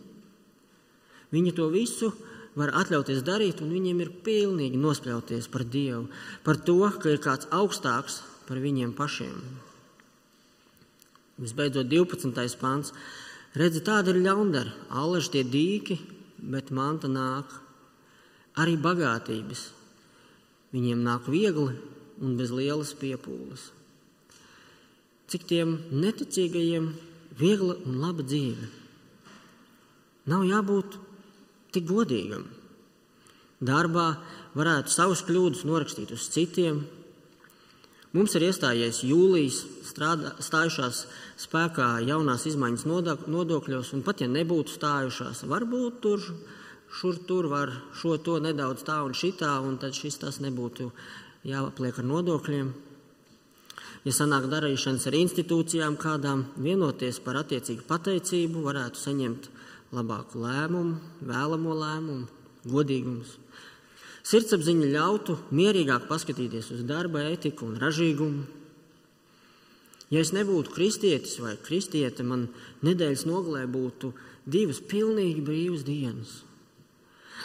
Viņi 1.37 1.53
to 1.59 1.67
visu 1.69 2.15
var 2.57 2.73
atļauties 2.81 3.21
darīt, 3.27 3.61
un 3.61 3.77
viņiem 3.77 4.01
ir 4.01 4.15
pilnīgi 4.25 4.81
nospļauties 4.81 5.51
par 5.53 5.67
Dievu, 5.69 6.07
par 6.49 6.57
to, 6.65 6.79
ka 6.97 7.13
ir 7.13 7.21
kāds 7.21 7.51
augstāks 7.53 8.23
par 8.49 8.61
viņiem 8.63 8.95
pašiem. 8.97 9.37
Visbeidzot, 11.37 11.89
12. 11.93 12.57
pāns. 12.61 12.93
Redzi, 13.57 13.83
tāda 13.85 14.13
ir 14.13 14.23
ļaundara, 14.25 14.73
allaž 14.89 15.29
tie 15.33 15.43
dīki, 15.45 15.99
bet 16.41 16.73
manta 16.73 17.09
nāk. 17.09 17.51
Arī 18.57 18.77
bagātības. 18.81 19.67
Viņiem 20.73 21.03
nāk 21.05 21.29
viegli 21.29 21.75
un 22.25 22.37
bez 22.39 22.53
lielas 22.53 22.95
piepūles. 22.97 23.71
Cik 25.29 25.45
tiem 25.51 25.77
neticīgajiem 25.93 26.89
viegla 27.37 27.77
un 27.85 27.99
laba 28.01 28.25
dzīve. 28.25 28.69
Nav 30.31 30.47
jābūt 30.49 30.97
tik 31.75 31.87
godīgam. 31.89 32.47
Darbā 33.61 34.09
varētu 34.57 34.93
savus 34.93 35.23
kļūdas 35.27 35.65
norakstīt 35.69 36.13
uz 36.17 36.29
citiem, 36.33 36.85
Mums 38.17 38.33
ir 38.39 38.47
iestājies 38.47 39.03
jūlijas, 39.05 39.59
strādā, 39.85 40.31
stājušās 40.41 41.03
spēkā 41.43 41.89
jaunās 42.07 42.47
izmaiņas 42.49 42.87
nodokļos, 43.29 43.91
un 43.93 44.05
pat 44.07 44.23
ja 44.25 44.29
nebūtu 44.33 44.73
stājušās, 44.73 45.43
varbūt 45.51 45.99
tur, 46.07 46.25
šur 46.97 47.19
tur 47.29 47.51
var 47.53 47.75
šo 48.01 48.15
to 48.17 48.39
nedaudz 48.41 48.87
tā 48.89 49.03
un 49.05 49.13
šitā, 49.13 49.53
un 49.61 49.77
tad 49.83 49.93
šis 49.99 50.17
tas 50.23 50.41
nebūtu 50.41 50.89
jāapliek 51.45 52.01
ar 52.01 52.09
nodokļiem. 52.09 52.73
Ja 54.07 54.15
sanāk 54.17 54.49
darīšanas 54.49 55.05
ar 55.11 55.19
institūcijām 55.19 55.99
kādām, 56.01 56.47
vienoties 56.57 57.21
par 57.21 57.43
attiecīgu 57.43 57.85
pateicību, 57.91 58.65
varētu 58.65 59.03
saņemt 59.03 59.51
labāku 59.93 60.41
lēmumu, 60.41 60.97
vēlamo 61.27 61.77
lēmumu, 61.83 62.31
godīgumus. 62.71 63.37
Sirdsapziņa 64.27 64.89
ļautu 64.91 65.37
mierīgāk 65.55 66.09
paskatīties 66.09 66.73
uz 66.75 66.81
darba 66.87 67.23
etiku 67.31 67.69
un 67.69 67.77
ražīgumu. 67.79 68.43
Ja 70.11 70.23
es 70.23 70.33
nebūtu 70.35 70.73
kristietis 70.75 71.37
vai 71.43 71.55
kristiete, 71.63 72.27
man 72.27 72.49
nedēļas 72.87 73.23
nogalē 73.27 73.65
būtu 73.71 74.11
divas 74.47 74.81
pilnīgi 74.83 75.45
brīvas 75.47 75.85
dienas. 75.87 76.41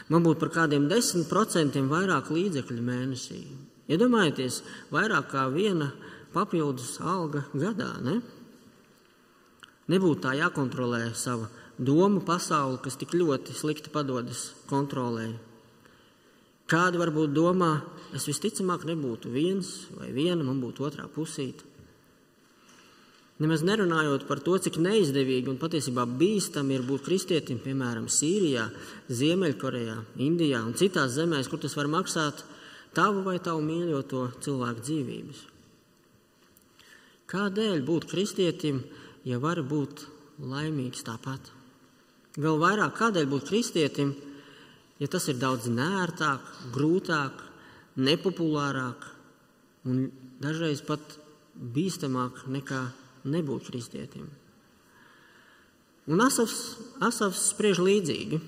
Man 0.10 0.26
būtu 0.26 0.42
par 0.42 0.52
kādiem 0.56 0.88
desmit 0.90 1.30
procentiem 1.30 1.90
vairāk 1.92 2.32
līdzekļu 2.34 2.86
mēnesī. 2.86 3.42
Iedomājieties, 3.92 4.62
ja 4.62 4.98
vairāk 4.98 5.30
kā 5.34 5.46
viena 5.54 5.92
papildus 6.34 6.96
alga 7.02 7.44
gadā. 7.54 7.92
Ne? 8.02 8.18
Nebūtu 9.92 10.24
tā 10.26 10.34
jākontrolē 10.40 11.12
sava 11.14 11.50
domu 11.78 12.26
pasaule, 12.26 12.82
kas 12.82 12.98
tik 12.98 13.14
ļoti 13.18 13.54
slikti 13.58 13.94
padodas 13.94 14.50
kontrolēji. 14.70 15.51
Kādi 16.72 17.00
varbūt 17.02 17.34
domā, 17.36 17.74
es 18.16 18.24
visticamāk 18.30 18.86
nebūtu 18.88 19.32
viens 19.34 19.90
vai 19.98 20.08
viena, 20.16 20.40
man 20.48 20.62
būtu 20.64 20.86
otrā 20.88 21.08
pusīte. 21.12 21.68
Nemaz 23.42 23.64
nerunājot 23.66 24.28
par 24.30 24.40
to, 24.46 24.54
cik 24.62 24.78
neizdevīgi 24.80 25.50
un 25.50 25.58
patiesībā 25.60 26.06
bīstami 26.06 26.78
ir 26.78 26.86
būt 26.86 27.04
kristietim, 27.08 27.58
piemēram, 27.60 28.06
Sīrijā, 28.06 28.68
Ziemeļkorejā, 29.10 29.98
Indijā 30.22 30.62
un 30.62 30.78
citās 30.78 31.16
zemēs, 31.18 31.50
kur 31.50 31.60
tas 31.60 31.76
var 31.76 31.90
maksāt 31.92 32.46
tavu 32.96 33.26
vai 33.26 33.40
tavu 33.44 33.66
mīļoto 33.66 34.28
cilvēku 34.46 34.86
dzīvības. 34.86 35.44
Kādēļ 37.34 37.84
būt 37.88 38.10
kristietim, 38.12 38.84
ja 39.28 39.42
var 39.42 39.64
būt 39.66 40.06
laimīgs 40.40 41.04
tāpat? 41.08 41.52
Vēl 42.38 42.62
vairāk, 42.62 42.94
kādēļ 43.00 43.32
būt 43.32 43.50
kristietim, 43.50 44.14
ja 44.14 44.31
tas 45.10 45.26
ir 45.32 45.40
daudz 45.42 45.66
nērtāk, 45.72 46.46
grūtāk, 46.76 47.40
nepopulārāk 47.98 49.08
un 49.90 50.06
dažreiz 50.42 50.84
pat 50.86 51.18
bīstamāk 51.56 52.44
nekā 52.52 52.84
nebūt 53.26 53.72
kristietim. 53.72 54.30
Un 56.12 56.22
Asafs, 56.22 56.78
Asafs 57.02 57.52
spriež 57.54 57.82
līdzīgi. 57.82 58.42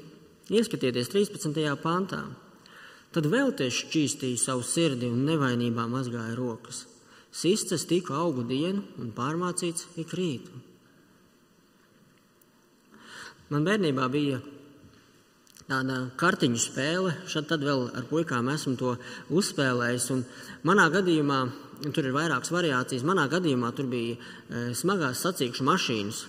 Ieskatieties 0.53 1.09
13. 1.13 1.63
pāntā. 1.81 2.23
Tad 3.13 3.29
vēl 3.29 3.53
te 3.57 3.69
šķīstīja 3.69 4.41
savu 4.41 4.65
sirdi 4.65 5.07
un 5.09 5.21
nevainībā 5.27 5.85
mazgāja 5.89 6.33
rokas. 6.37 6.83
Sistas 7.33 7.85
tiku 7.89 8.15
augu 8.17 8.43
dienu 8.45 8.83
un 9.01 9.13
pārmācīts 9.13 9.87
ik 10.01 10.13
rītu. 10.17 10.53
Man 13.53 13.65
bērnībā 13.65 14.07
bija 14.09 14.41
tāda 15.69 15.99
kartiņu 16.19 16.59
spēle. 16.59 17.13
Šad 17.29 17.47
tad 17.51 17.63
vēl 17.65 17.87
ar 17.95 18.07
puikām 18.09 18.49
esmu 18.53 18.75
to 18.79 18.95
uzspēlējis. 19.33 20.09
Un 20.15 20.23
manā 20.67 20.89
gadījumā, 20.93 21.39
tur 21.89 22.07
ir 22.07 22.15
vairākas 22.15 22.53
variācijas, 22.53 23.05
manā 23.07 23.27
gadījumā 23.31 23.71
tur 23.75 23.87
bija 23.91 24.17
e, 24.17 24.65
smagās 24.77 25.23
sacīkšu 25.23 25.67
mašīnas. 25.67 26.21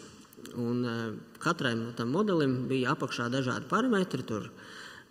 Un 0.61 0.87
e, 0.87 0.97
katrai 1.43 1.75
tam 1.99 2.15
modelim 2.15 2.65
bija 2.71 2.95
apakšā 2.95 3.29
dažādi 3.33 3.69
parametri. 3.71 4.25
Tur 4.27 4.49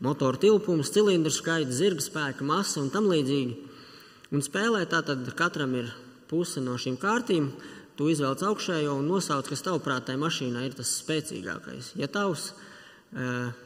motora 0.03 0.39
tilpums, 0.39 0.91
cilindru 0.93 1.33
skaits, 1.33 1.77
zirga 1.79 2.03
spēka, 2.03 2.47
masa 2.47 2.81
un 2.83 2.91
tam 2.93 3.11
līdzīgi. 3.11 3.71
Un 4.33 4.41
spēlē 4.41 4.85
tātad 4.89 5.27
katram 5.37 5.75
ir 5.77 5.93
puse 6.31 6.63
no 6.63 6.79
šīm 6.79 6.97
kārtīm. 7.01 7.51
Tu 7.93 8.07
izvēlec 8.09 8.41
augšējo 8.47 8.95
un 8.97 9.05
nosauc, 9.05 9.45
kas 9.51 9.61
tavuprāt 9.61 10.07
tai 10.07 10.15
mašīnai 10.17 10.63
ir 10.65 10.77
tas 10.79 10.89
spēcīgākais. 11.03 11.91
Ja 11.99 12.07
tavs 12.09 12.49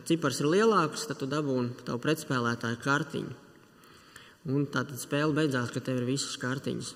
cipars 0.07 0.41
ir 0.41 0.49
lielāks, 0.51 1.05
tad 1.07 1.21
tu 1.21 1.27
dabūni 1.29 1.85
tavu 1.87 2.01
pretspēlētāju 2.03 2.79
kartiņu. 2.83 3.35
Un 4.47 4.65
tā 4.71 4.83
tad 4.87 4.99
spēle 4.99 5.35
beidzās, 5.35 5.71
ka 5.71 5.83
tev 5.83 6.01
ir 6.01 6.07
visas 6.07 6.37
kartiņas. 6.39 6.93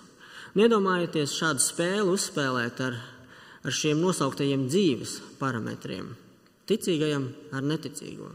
Un 0.51 0.63
iedomājieties 0.65 1.35
šādu 1.35 1.63
spēli 1.63 2.11
uzspēlēt 2.11 2.79
ar, 2.83 2.97
ar 3.63 3.75
šiem 3.75 3.99
nosauktajiem 4.03 4.67
dzīves 4.67 5.17
parametriem. 5.39 6.11
Ticīgajam 6.67 7.29
ar 7.55 7.65
neticīgo. 7.67 8.29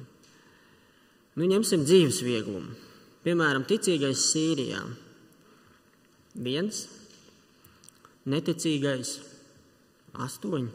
Nu, 1.37 1.45
ņemsim 1.45 1.85
dzīves 1.85 2.23
vieglumu. 2.25 2.73
Piemēram, 3.25 3.67
ticīgais 3.69 4.23
Sīrijā. 4.31 4.83
Viens, 6.47 6.85
neticīgais 8.29 9.17
astoņi, 10.25 10.69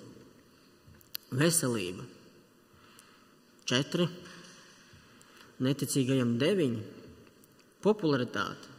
veselība 1.38 2.11
četri, 3.70 4.08
neticīgajam 5.62 6.36
deviņi, 6.42 6.82
popularitāte, 7.86 8.70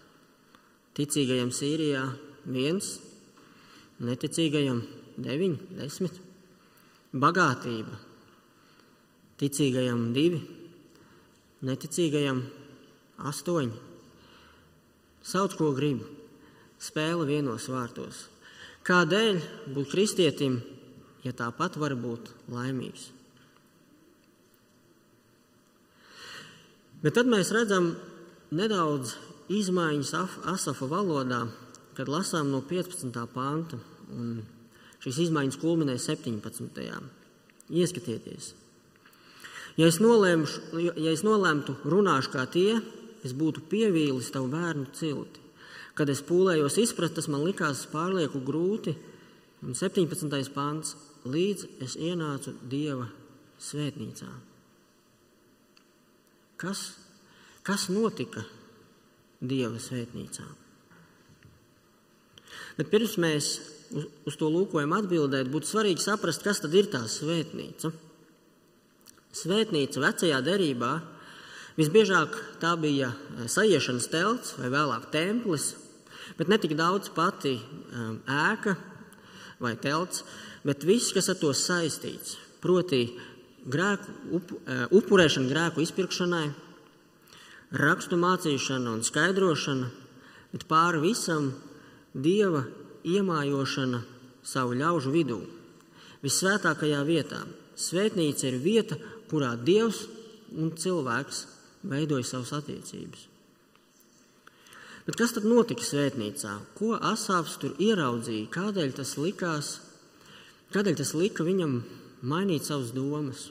ticīgajam 0.98 1.52
Sīrijā 1.54 2.02
viens, 2.46 2.96
neticīgajam 4.02 4.82
deviņi, 5.22 5.78
desmit, 5.78 6.18
bagātība, 7.12 7.96
ticīgajam 9.40 10.10
divi, 10.16 10.42
neticīgajam 11.66 12.42
astoņi. 13.30 13.88
Sauc, 15.22 15.54
ko 15.54 15.70
gribi, 15.76 16.06
spēle 16.82 17.28
vienos 17.28 17.68
vārtos. 17.70 18.26
Kādēļ 18.82 19.36
būt 19.74 19.92
kristietim, 19.92 20.58
ja 21.22 21.30
tāpat 21.38 21.78
var 21.78 21.94
būt 21.94 22.32
laimīgs? 22.50 23.12
Bet 27.02 27.16
tad 27.18 27.26
mēs 27.26 27.50
redzam 27.50 27.92
nedaudz 28.54 29.16
izmaiņas 29.50 30.12
Asafa 30.52 30.86
valodā, 30.86 31.40
kad 31.96 32.08
lasām 32.08 32.52
no 32.52 32.62
15. 32.62 33.16
panta. 33.34 33.78
Šīs 35.02 35.24
izmaiņas 35.26 35.58
kulminē 35.58 35.96
17. 35.98 36.84
Ieskatieties! 37.72 38.52
Ja 39.80 39.88
es, 39.88 39.98
nolēmšu, 40.04 40.82
ja 41.00 41.10
es 41.14 41.24
nolēmtu 41.24 41.78
runāšu 41.88 42.32
kā 42.34 42.44
tie, 42.52 42.76
es 43.24 43.32
būtu 43.34 43.64
pievīlis 43.72 44.30
tavu 44.34 44.50
bērnu 44.52 44.90
cilti. 44.94 45.40
Kad 45.96 46.12
es 46.12 46.22
pūlējos 46.24 46.78
izprast, 46.84 47.16
tas 47.18 47.28
man 47.32 47.42
likās 47.44 47.82
pārlieku 47.90 48.44
grūti. 48.44 48.94
Un 49.64 49.74
17. 49.78 50.54
pāns 50.54 50.94
līdz 51.26 51.66
es 51.84 51.98
ienācu 51.98 52.54
Dieva 52.68 53.08
svētnīcā. 53.62 54.51
Kas, 56.62 56.82
kas 57.66 57.88
notika 57.90 58.44
Dieva 59.42 59.80
svētnīcā? 59.82 60.44
Bet 62.78 62.90
pirms 62.92 63.16
mēs 63.20 63.48
uz, 63.90 64.06
uz 64.30 64.36
to 64.38 64.48
lūkojam 64.52 64.94
atbildēt, 64.96 65.50
būtu 65.50 65.68
svarīgi 65.68 66.04
saprast, 66.04 66.44
kas 66.44 66.62
tad 66.62 66.74
ir 66.78 66.86
tā 66.92 67.02
svētnīca. 67.10 67.90
Svētnīca 69.32 70.04
vecajā 70.04 70.38
derībā 70.44 70.92
visbiežāk 71.78 72.36
tā 72.62 72.76
bija 72.80 73.10
eh, 73.10 73.48
sajiešanas 73.50 74.08
telts 74.12 74.54
vai 74.60 74.70
vēlāk 74.72 75.08
templis, 75.12 75.72
bet 76.38 76.52
ne 76.52 76.60
tik 76.62 76.76
daudz 76.78 77.10
pati 77.12 77.56
um, 77.58 78.20
ēka 78.30 78.76
vai 79.62 79.74
telts, 79.80 80.22
bet 80.66 80.86
viss, 80.86 81.12
kas 81.14 81.30
ar 81.32 81.38
to 81.40 81.50
saistīts. 81.56 82.38
Proti, 82.62 83.04
grēku, 83.68 84.14
up, 84.38 84.52
uh, 84.52 84.84
upurēšana 84.94 85.50
grēku 85.50 85.82
izpirkšanai, 85.84 86.46
rakstu 87.82 88.18
mācīšana 88.20 88.92
un 88.92 89.02
skaidrošana, 89.06 89.90
bet 90.52 90.66
pāri 90.70 91.02
visam 91.06 91.52
dieva 92.14 92.64
iemājošana 93.08 94.02
savu 94.44 94.76
ļaužu 94.78 95.12
vidū, 95.14 95.40
visvētākajā 96.22 97.02
vietā. 97.08 97.42
Svētnīca 97.78 98.50
ir 98.50 98.60
vieta, 98.62 98.98
kurā 99.30 99.54
dievs 99.56 100.04
un 100.52 100.74
cilvēks 100.76 101.46
veidoja 101.88 102.26
savas 102.28 102.52
attiecības. 102.58 103.28
Bet 105.06 105.16
kas 105.18 105.32
tad 105.34 105.46
notika 105.48 105.82
svētnīcā? 105.82 106.52
Ko 106.78 106.92
Asāfs 106.94 107.56
tur 107.58 107.74
ieraudzīja? 107.82 108.50
Kādēļ 108.54 108.92
tas 109.00 109.16
likās? 109.18 109.72
Kādēļ 110.74 110.98
tas 111.00 111.10
lika 111.18 111.42
viņam 111.46 111.80
mainīt 112.22 112.66
savas 112.68 112.92
domas? 112.94 113.50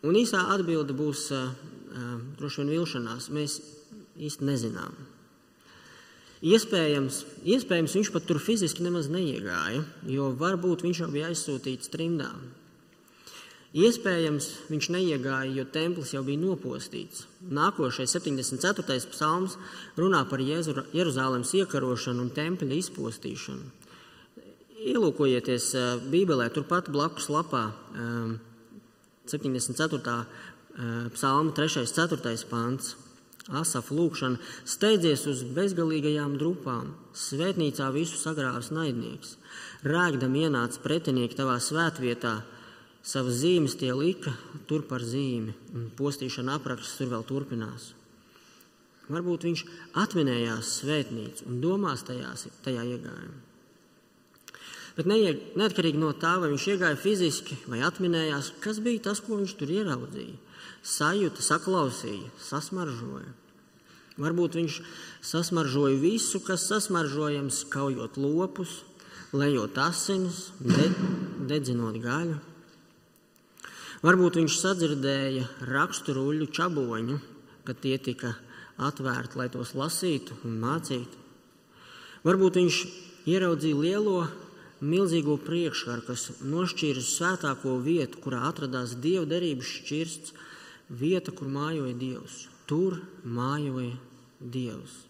Un 0.00 0.16
īsā 0.16 0.40
atbilde 0.54 0.96
būs 0.96 1.26
uh, 1.36 1.50
droši 2.38 2.62
vien 2.62 2.74
vilšanās. 2.76 3.28
Mēs 3.36 3.58
īsti 4.20 4.46
nezinām. 4.48 4.94
Iespējams, 6.40 7.18
iespējams, 7.44 7.94
viņš 7.98 8.10
pat 8.14 8.24
tur 8.24 8.38
fiziski 8.40 8.84
nemaz 8.86 9.10
neiegāja, 9.12 9.82
jo 10.08 10.30
varbūt 10.40 10.86
viņš 10.86 11.02
jau 11.02 11.08
bija 11.12 11.28
aizsūtīts 11.28 11.92
trimdā. 11.92 12.30
Iespējams, 13.76 14.46
viņš 14.72 14.88
neiegāja, 14.90 15.50
jo 15.54 15.66
templis 15.70 16.14
jau 16.14 16.24
bija 16.26 16.40
nopostīts. 16.40 17.26
Nākošais, 17.44 18.16
74. 18.16 18.96
psalms, 19.12 19.58
runā 20.00 20.24
par 20.32 20.40
Jeruzalemes 20.42 21.52
iekarošanu 21.60 22.24
un 22.24 22.32
tempļa 22.34 22.80
izpostīšanu. 22.80 23.79
Ielūkojieties 24.80 25.74
Bībelē, 26.08 26.46
turpat 26.54 26.86
blakus 26.88 27.26
lapā, 27.28 27.66
74. 29.28 30.14
psalma 31.12 31.52
3. 31.52 31.82
un 31.82 31.88
4. 31.90 32.36
pāns. 32.48 32.94
Asafa 33.50 33.96
lūkšana 33.96 34.38
steidzies 34.68 35.26
uz 35.28 35.42
bezgalīgajām 35.56 36.36
drupām, 36.40 36.94
svētnīcā 37.12 37.88
visu 37.92 38.16
sagrāvis 38.20 38.70
naidnieks. 38.72 39.34
Rēgdam 39.84 40.36
ienāca 40.38 40.80
pretinieki 40.84 41.36
tavā 41.40 41.58
svētvietā, 41.60 42.38
savas 43.02 43.40
zīmes 43.42 43.76
tie 43.80 43.90
lika 43.96 44.32
tur 44.70 44.86
par 44.88 45.04
zīmi, 45.04 45.56
un 45.74 45.90
postīšana 45.98 46.56
apraksts 46.60 46.96
tur 47.00 47.12
vēl 47.16 47.26
turpinās. 47.28 47.92
Varbūt 49.10 49.48
viņš 49.50 49.66
atminējās 50.06 50.74
svētnīcu 50.80 51.50
un 51.50 51.62
domās 51.64 52.06
tajās, 52.06 52.48
tajā 52.64 52.86
iegājumā. 52.94 53.49
Bet 54.96 55.08
neatkarīgi 55.08 56.00
no 56.00 56.10
tā, 56.18 56.36
vai 56.42 56.50
viņš 56.52 56.68
iegāja 56.74 56.98
fiziski 56.98 57.58
vai 57.70 57.82
atminējās, 57.86 58.54
kas 58.64 58.80
bija 58.82 59.10
tas, 59.10 59.22
ko 59.24 59.38
viņš 59.40 59.56
tur 59.60 59.70
ieraudzīja 59.78 60.38
sajūta, 60.86 61.44
saklausīja, 61.44 62.30
sasmaržoja. 62.40 63.30
Varbūt 64.20 64.58
viņš 64.58 64.76
sasmaržoja 65.24 65.96
visu, 66.00 66.40
kas 66.44 66.66
sasmaržojams, 66.68 67.62
kaujot 67.72 68.18
lopus, 68.20 68.80
lejot 69.32 69.78
asinis, 69.80 70.50
de, 70.60 70.90
dedzinot 71.48 71.96
gaļu. 72.02 72.38
Varbūt 74.00 74.40
viņš 74.40 74.56
sadzirdēja 74.60 75.46
raksturuļu 75.68 76.48
čaboņu, 76.56 77.18
kad 77.68 77.80
tie 77.84 77.98
tika 78.00 78.34
atvērti, 78.80 79.36
lai 79.36 79.48
tos 79.52 79.74
lasītu 79.76 80.38
un 80.48 80.56
mācītu. 80.62 81.18
Varbūt 82.24 82.56
viņš 82.60 82.78
ieraudzīja 83.28 83.80
lielo, 83.80 84.22
milzīgo 84.80 85.36
priekškaru, 85.44 86.04
kas 86.06 86.30
nošķīra 86.40 87.02
svētāko 87.04 87.76
vietu, 87.84 88.20
kurā 88.24 88.42
atradās 88.48 88.96
dieva 88.96 89.26
derības 89.28 89.68
šķirsts 89.80 90.34
vieta, 90.90 91.32
kur 91.32 91.50
mājoja 91.52 91.94
Dievs. 91.98 92.46
Tur 92.70 93.00
mājoja 93.24 93.94
Dievs. 94.40 95.06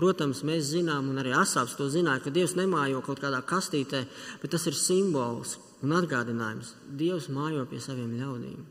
Protams, 0.00 0.40
mēs 0.48 0.70
zinām, 0.70 1.10
un 1.12 1.20
arī 1.20 1.34
Asāps 1.36 1.76
to 1.76 1.90
zināja, 1.92 2.22
ka 2.24 2.32
Dievs 2.32 2.56
nemājo 2.56 3.02
kaut 3.04 3.20
kādā 3.20 3.42
kastītē, 3.44 4.06
bet 4.40 4.54
tas 4.54 4.64
ir 4.70 4.76
simbols 4.78 5.58
un 5.84 5.92
atgādinājums. 5.98 6.72
Dievs 6.88 7.28
mājo 7.32 7.66
pie 7.68 7.82
saviem 7.84 8.14
ļaudīm. 8.16 8.62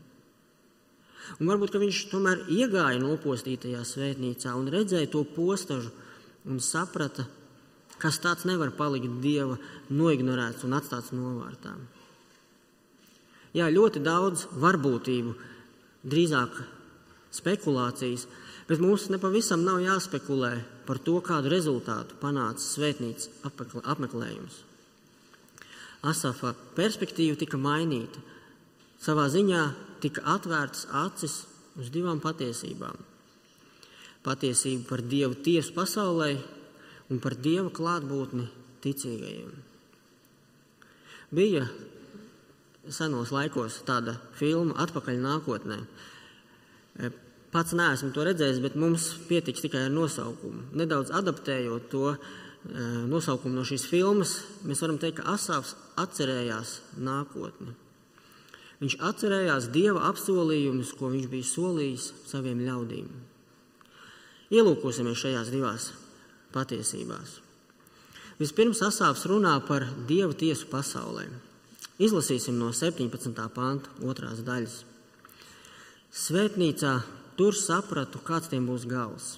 Un 1.38 1.46
varbūt 1.46 1.76
viņš 1.78 2.00
tomēr 2.10 2.42
iegāja 2.50 2.98
nopostītajā 2.98 3.84
svētnīcā 3.86 4.56
un 4.58 4.70
redzēja 4.74 5.12
to 5.12 5.22
postažu 5.36 5.92
un 6.50 6.58
saprata, 6.64 7.28
kas 8.00 8.20
tāds 8.22 8.46
nevar 8.48 8.72
palikt 8.76 9.20
Dieva 9.22 9.58
noignorēts 9.92 10.64
un 10.66 10.76
atstāts 10.78 11.12
novārtā. 11.14 11.74
Jā, 13.56 13.66
ļoti 13.66 14.02
daudz 14.02 14.46
varbūtību 14.62 15.34
drīzāk 16.06 16.60
spekulācijas, 17.34 18.26
bet 18.68 18.82
mums 18.82 19.08
nepavisam 19.10 19.64
nav 19.66 19.80
jāspekulē 19.82 20.52
par 20.86 21.00
to, 21.02 21.16
kādu 21.24 21.50
rezultātu 21.50 22.18
panāca 22.22 22.62
svētnīcas 22.62 23.30
apmeklējums. 23.44 24.62
Asafa 26.06 26.54
perspektīva 26.76 27.36
tika 27.36 27.58
mainīta. 27.60 28.22
Savā 29.00 29.26
ziņā 29.32 29.64
tika 30.00 30.24
atvērtas 30.36 30.86
acis 31.02 31.34
uz 31.80 31.90
divām 31.92 32.22
patiesībām. 32.22 32.96
Patiesība 34.24 34.88
par 34.88 35.02
Dievu 35.04 35.36
tiesu 35.44 35.74
pasaulē 35.76 36.34
un 37.10 37.20
par 37.22 37.36
Dieva 37.38 37.70
klātbūtni 37.74 38.46
ticīgajiem. 38.84 39.50
Bija 41.34 41.66
senos 42.90 43.30
laikos 43.34 43.80
tāda 43.86 44.16
filma 44.38 44.78
Atpakaļ 44.82 45.18
nākotnē. 45.22 45.80
E, 46.98 47.10
Pats 47.50 47.74
neesmu 47.74 48.12
to 48.14 48.22
redzējis, 48.22 48.60
bet 48.62 48.76
mums 48.78 49.08
pietiks 49.26 49.62
tikai 49.64 49.88
ar 49.88 49.94
nosaukumu. 49.94 50.68
Nedaudz 50.78 51.10
adaptējot 51.18 51.88
to 51.90 52.04
e, 52.14 52.18
nosaukumu 53.10 53.58
no 53.58 53.64
šīs 53.66 53.88
filmas, 53.90 54.36
mēs 54.62 54.82
varam 54.84 55.00
teikt, 55.02 55.18
ka 55.18 55.34
Asāfs 55.34 55.74
atcerējās 55.98 56.76
nākotni. 57.02 57.74
Viņš 58.80 58.96
atcerējās 59.10 59.66
Dieva 59.74 60.06
apsolījumus, 60.08 60.94
ko 60.96 61.10
viņš 61.12 61.26
bija 61.32 61.48
solījis 61.50 62.06
saviem 62.30 62.62
ļaudīm. 62.64 63.10
Ielūkosimies 64.50 65.18
šajās 65.20 65.50
divās 65.52 65.90
patiesībās. 66.54 67.38
Vispirms 68.40 68.80
Asāfs 68.86 69.26
runā 69.28 69.54
par 69.68 69.84
Dieva 70.08 70.32
tiesu 70.32 70.70
pasaulē. 70.70 71.26
Izlasīsim 72.00 72.56
no 72.56 72.70
17. 72.72 73.36
panta 73.54 73.92
otrās 74.00 74.40
daļas. 74.46 74.78
Svētnīcā 76.10 76.94
tur 77.36 77.56
sapratu, 77.56 78.22
kāds 78.24 78.48
tiem 78.50 78.66
būs 78.70 78.88
gals. 78.88 79.36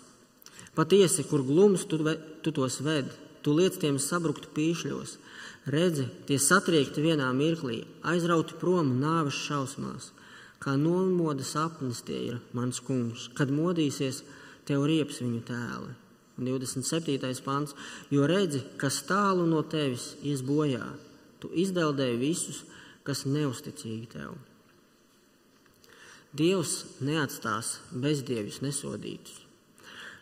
Patiesi, 0.77 1.27
kur 1.29 1.43
glums 1.45 1.85
tu, 1.91 1.99
tu 2.43 2.55
tos 2.55 2.79
ved, 2.81 3.11
tu 3.43 3.53
liec 3.59 3.77
tiem 3.83 3.99
sabrukt 4.01 4.53
pīšļos, 4.55 5.19
Redzi, 5.63 6.09
tie 6.27 6.41
satriekti 6.43 7.05
vienā 7.05 7.29
mirklī, 7.39 7.85
aizrauti 8.03 8.57
prom 8.59 8.97
nāves 8.99 9.37
šausmās. 9.47 10.09
Kā 10.59 10.75
nomoda 10.75 11.47
sapnis 11.47 12.01
tie 12.03 12.19
ir 12.33 12.41
mans 12.51 12.81
kungs, 12.83 13.29
kad 13.39 13.51
modīsies, 13.55 14.25
tev 14.67 14.83
rieps 14.91 15.21
viņu 15.23 15.43
tēli. 15.47 15.95
27. 16.47 17.33
pants, 17.45 17.75
jo 18.11 18.27
redzi, 18.29 18.63
kas 18.81 19.03
tālu 19.09 19.47
no 19.49 19.63
tevis 19.63 20.13
ies 20.23 20.43
bojā, 20.47 20.85
tu 21.41 21.51
izdeldēji 21.55 22.21
visus, 22.21 22.63
kas 23.07 23.25
neusticīgi 23.27 24.09
tev. 24.15 24.35
Dievs 26.33 26.77
neatstās 27.05 27.77
bezdievis 27.93 28.63
nesodītus. 28.65 29.43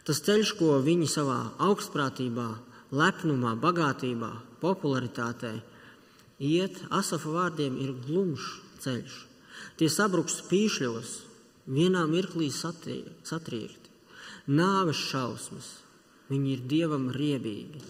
Tas 0.03 0.19
ceļš, 0.27 0.55
ko 0.59 0.79
viņi 0.83 1.07
savā 1.07 1.39
augstprātībā, 1.63 2.49
lepnumā, 2.91 3.53
bagātībā, 3.63 4.31
popularitātē, 4.63 5.53
iet 6.41 6.81
Asafa 6.91 7.31
vārdiem 7.37 7.77
ir 7.79 7.93
glumšs 8.07 8.49
ceļš. 8.83 9.19
Tie 9.79 9.91
sabruks 9.93 10.41
pīšļos, 10.49 11.13
vienā 11.71 12.07
mirklī 12.11 12.49
satriekti, 12.51 13.93
nāves 14.49 14.99
šausmas, 15.13 15.69
viņi 16.31 16.55
ir 16.55 16.67
dievam 16.71 17.09
riebīgi. 17.15 17.83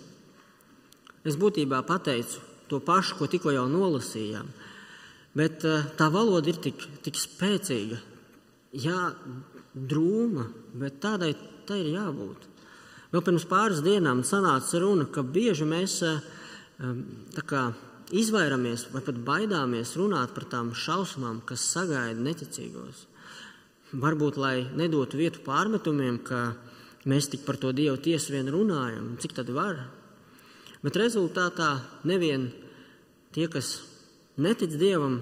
Es 1.28 1.36
būtībā 1.36 1.82
pateicu 1.88 2.40
to 2.70 2.80
pašu, 2.80 3.18
ko 3.18 3.28
tikko 3.28 3.52
jau 3.52 3.66
nolasījām, 3.68 4.48
bet 5.36 5.66
eh, 5.68 5.86
tā 5.98 6.08
valoda 6.12 6.52
ir 6.52 6.60
tik, 6.64 6.86
tik 7.04 7.18
spēcīga, 7.20 7.98
jā, 8.72 9.00
drūma, 9.74 10.46
bet 10.80 11.00
tādai 11.02 11.34
tai 11.68 11.82
ir 11.84 11.92
jābūt. 11.98 12.46
Vēl 13.10 13.22
pirms 13.26 13.46
pāris 13.50 13.82
dienām 13.82 14.22
sanāca 14.26 14.78
runa, 14.82 15.04
ka 15.10 15.24
bieži 15.26 15.66
mēs 15.66 15.96
uh, 16.06 16.20
kā, 17.46 17.62
izvairamies 18.14 18.86
vai 18.94 19.02
pat 19.04 19.18
baidāmies 19.26 19.96
runāt 19.98 20.34
par 20.34 20.46
tām 20.50 20.72
šausmām, 20.74 21.40
kas 21.46 21.64
sagaida 21.74 22.20
neticīgos. 22.22 23.06
Varbūt, 23.90 24.38
lai 24.38 24.54
nedotu 24.78 25.18
vietu 25.18 25.42
pārmetumiem, 25.46 26.20
ka 26.22 26.54
mēs 27.08 27.30
tik 27.32 27.46
par 27.46 27.56
to 27.60 27.72
Dievu 27.76 27.96
tiesu 28.02 28.34
vien 28.34 28.50
runājam, 28.52 29.14
cik 29.20 29.36
tad 29.38 29.50
var. 29.54 29.86
Bet 30.84 30.96
rezultātā 30.96 31.74
nevien 32.08 32.50
tie, 33.34 33.46
kas 33.52 33.78
netic 34.40 34.76
Dievam, 34.80 35.20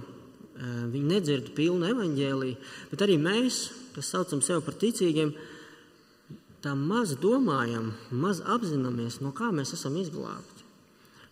viņi 0.59 1.07
nedzird 1.07 1.53
pilnu 1.55 1.87
evaņģēliju, 1.93 2.59
bet 2.91 3.03
arī 3.07 3.19
mēs, 3.23 3.69
kas 3.95 4.11
saucam 4.11 4.43
sevi 4.43 4.64
par 4.67 4.79
ticīgiem, 4.79 5.33
tā 6.62 6.75
maz 6.75 7.14
domājam, 7.23 7.93
maz 8.11 8.41
apzināmies, 8.43 9.21
no 9.23 9.31
kā 9.35 9.53
mēs 9.55 9.75
esam 9.77 9.99
izglābti. 10.01 10.67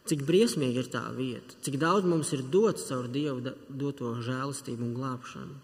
Cik 0.07 0.23
briesmīga 0.23 0.85
ir 0.85 0.91
tā 0.91 1.03
vieta, 1.17 1.57
cik 1.67 1.81
daudz 1.83 2.07
mums 2.07 2.31
ir 2.37 2.45
dots 2.47 2.87
caur 2.87 3.09
Dievu 3.11 3.55
doto 3.67 4.13
žēlastību 4.23 4.87
un 4.87 4.93
glābšanu. 4.95 5.57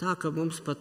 Tā 0.00 0.14
ka 0.16 0.30
mums 0.32 0.62
pat 0.64 0.78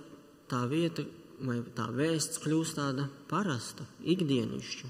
tā 0.49 0.63
vieta 0.69 1.05
vai 1.45 1.59
tā 1.75 1.87
vēsts 1.95 2.41
kļūst 2.43 2.79
tāda 2.79 3.07
parasta, 3.29 3.85
ikdienišķa, 4.03 4.89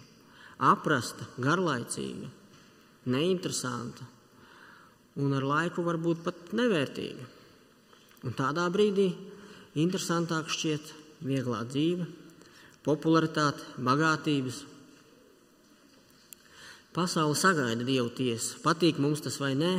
aprasta, 0.72 1.28
garlaicīga, 1.42 2.30
neinteresanta 3.10 4.08
un 5.20 5.36
ar 5.36 5.46
laiku 5.46 5.84
varbūt 5.86 6.24
pat 6.26 6.54
nevērtīga. 6.58 7.28
Un 8.26 8.36
tādā 8.36 8.66
brīdī 8.74 9.12
interesantāk 9.80 10.50
šķiet 10.52 10.92
vieglā 11.28 11.62
dzīve, 11.70 12.08
popularitāte, 12.88 13.64
bagātības 13.84 14.64
Pasaule 16.90 17.36
sagaida 17.38 17.86
dievu 17.86 18.10
tiesu. 18.18 18.58
Patīk 18.64 18.98
mums 18.98 19.22
tas 19.22 19.36
vai 19.38 19.52
nē, 19.54 19.74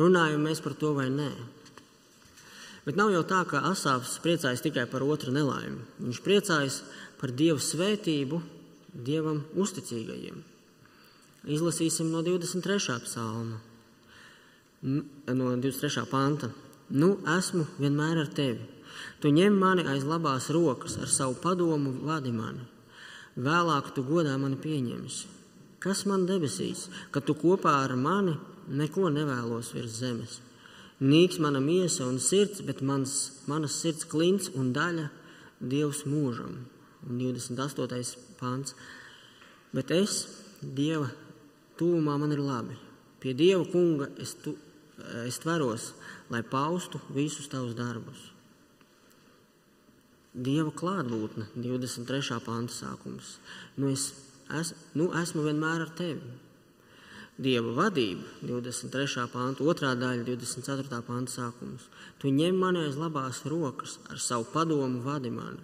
runājam 0.00 0.40
mēs 0.48 0.62
par 0.64 0.72
to 0.80 0.94
vai 0.96 1.10
nē. 1.12 1.28
Bet 2.86 2.96
nav 2.96 3.10
jau 3.12 3.22
tā, 3.28 3.42
ka 3.48 3.60
Asāfs 3.68 4.18
priecājas 4.24 4.62
tikai 4.64 4.86
par 4.88 5.04
otru 5.04 5.34
nelaimi. 5.34 5.82
Viņš 6.00 6.20
priecājas 6.24 6.80
par 7.20 7.34
dievu 7.36 7.60
svētību, 7.60 8.40
dievam 8.94 9.42
uzticīgajiem. 9.60 10.40
Izlasīsim 11.50 12.10
no 12.12 12.24
23. 12.24 12.96
psalma, 13.04 13.60
no 14.82 15.54
23. 15.56 16.04
panta. 16.10 16.50
Nu, 16.90 17.14
esmu 17.38 17.66
vienmēr 17.78 18.24
ar 18.24 18.30
tevi. 18.34 18.64
Tu 19.22 19.30
ņem 19.32 19.56
mani 19.56 19.84
aiz 19.88 20.04
labās 20.04 20.48
rokas, 20.50 20.96
ar 20.98 21.08
savu 21.08 21.36
padomu 21.40 21.92
vadi 22.08 22.32
mani. 22.34 22.64
Vēlāk 23.38 23.92
tu 23.94 24.02
godā 24.04 24.34
mani 24.40 24.58
pieņemsi. 24.60 25.28
Kas 25.80 26.02
man 26.08 26.26
debesīs, 26.28 26.88
ka 27.12 27.22
tu 27.24 27.36
kopā 27.38 27.78
ar 27.84 27.94
mani 27.96 28.34
neko 28.68 29.08
nevēlos 29.12 29.70
virs 29.76 30.00
zemes? 30.02 30.40
Nīks 31.00 31.40
mana 31.40 31.62
miesa 31.64 32.04
un 32.04 32.18
sirds, 32.20 32.60
bet 32.66 32.82
mans, 32.84 33.14
manas 33.48 33.78
sirds 33.80 34.04
klints 34.08 34.50
un 34.52 34.74
daļa 34.76 35.08
Dievs 35.60 36.04
mūžam. 36.08 36.58
Un 37.08 37.20
28. 37.20 38.16
pāns. 38.40 38.74
Bet 39.72 39.92
es, 39.96 40.22
Dieva 40.60 41.08
tūmā, 41.80 42.18
man 42.20 42.32
ir 42.36 42.42
labi. 42.44 42.76
Pie 43.20 43.32
Dieva 43.36 43.64
kunga 43.68 44.10
es, 44.20 44.34
tu, 44.44 44.54
es 45.24 45.40
tveros, 45.40 45.92
lai 46.32 46.42
paustu 46.44 47.00
visus 47.16 47.48
tavus 47.48 47.76
darbus. 47.76 48.26
Dieva 50.36 50.72
klātbūtne, 50.76 51.48
23. 51.56 52.40
pānta 52.44 52.76
sākums. 52.76 53.38
Nu 53.80 53.88
es 53.90 54.10
es, 54.58 54.74
nu, 54.98 55.10
esmu 55.20 55.44
vienmēr 55.46 55.84
ar 55.84 55.92
tevi. 55.96 56.34
Dieva 57.40 57.72
vadība, 57.72 58.26
23. 58.44 59.22
pānta, 59.32 59.64
2. 59.64 59.94
daļa, 59.96 60.24
24. 60.26 60.98
pānta 61.06 61.32
sākums. 61.32 61.86
Tu 62.20 62.28
ņem 62.36 62.58
mani 62.60 62.82
aiz 62.84 62.98
labās 63.00 63.40
rokas, 63.48 63.96
ar 64.12 64.20
savu 64.20 64.44
padomu 64.52 65.00
vadi 65.06 65.30
mani. 65.32 65.62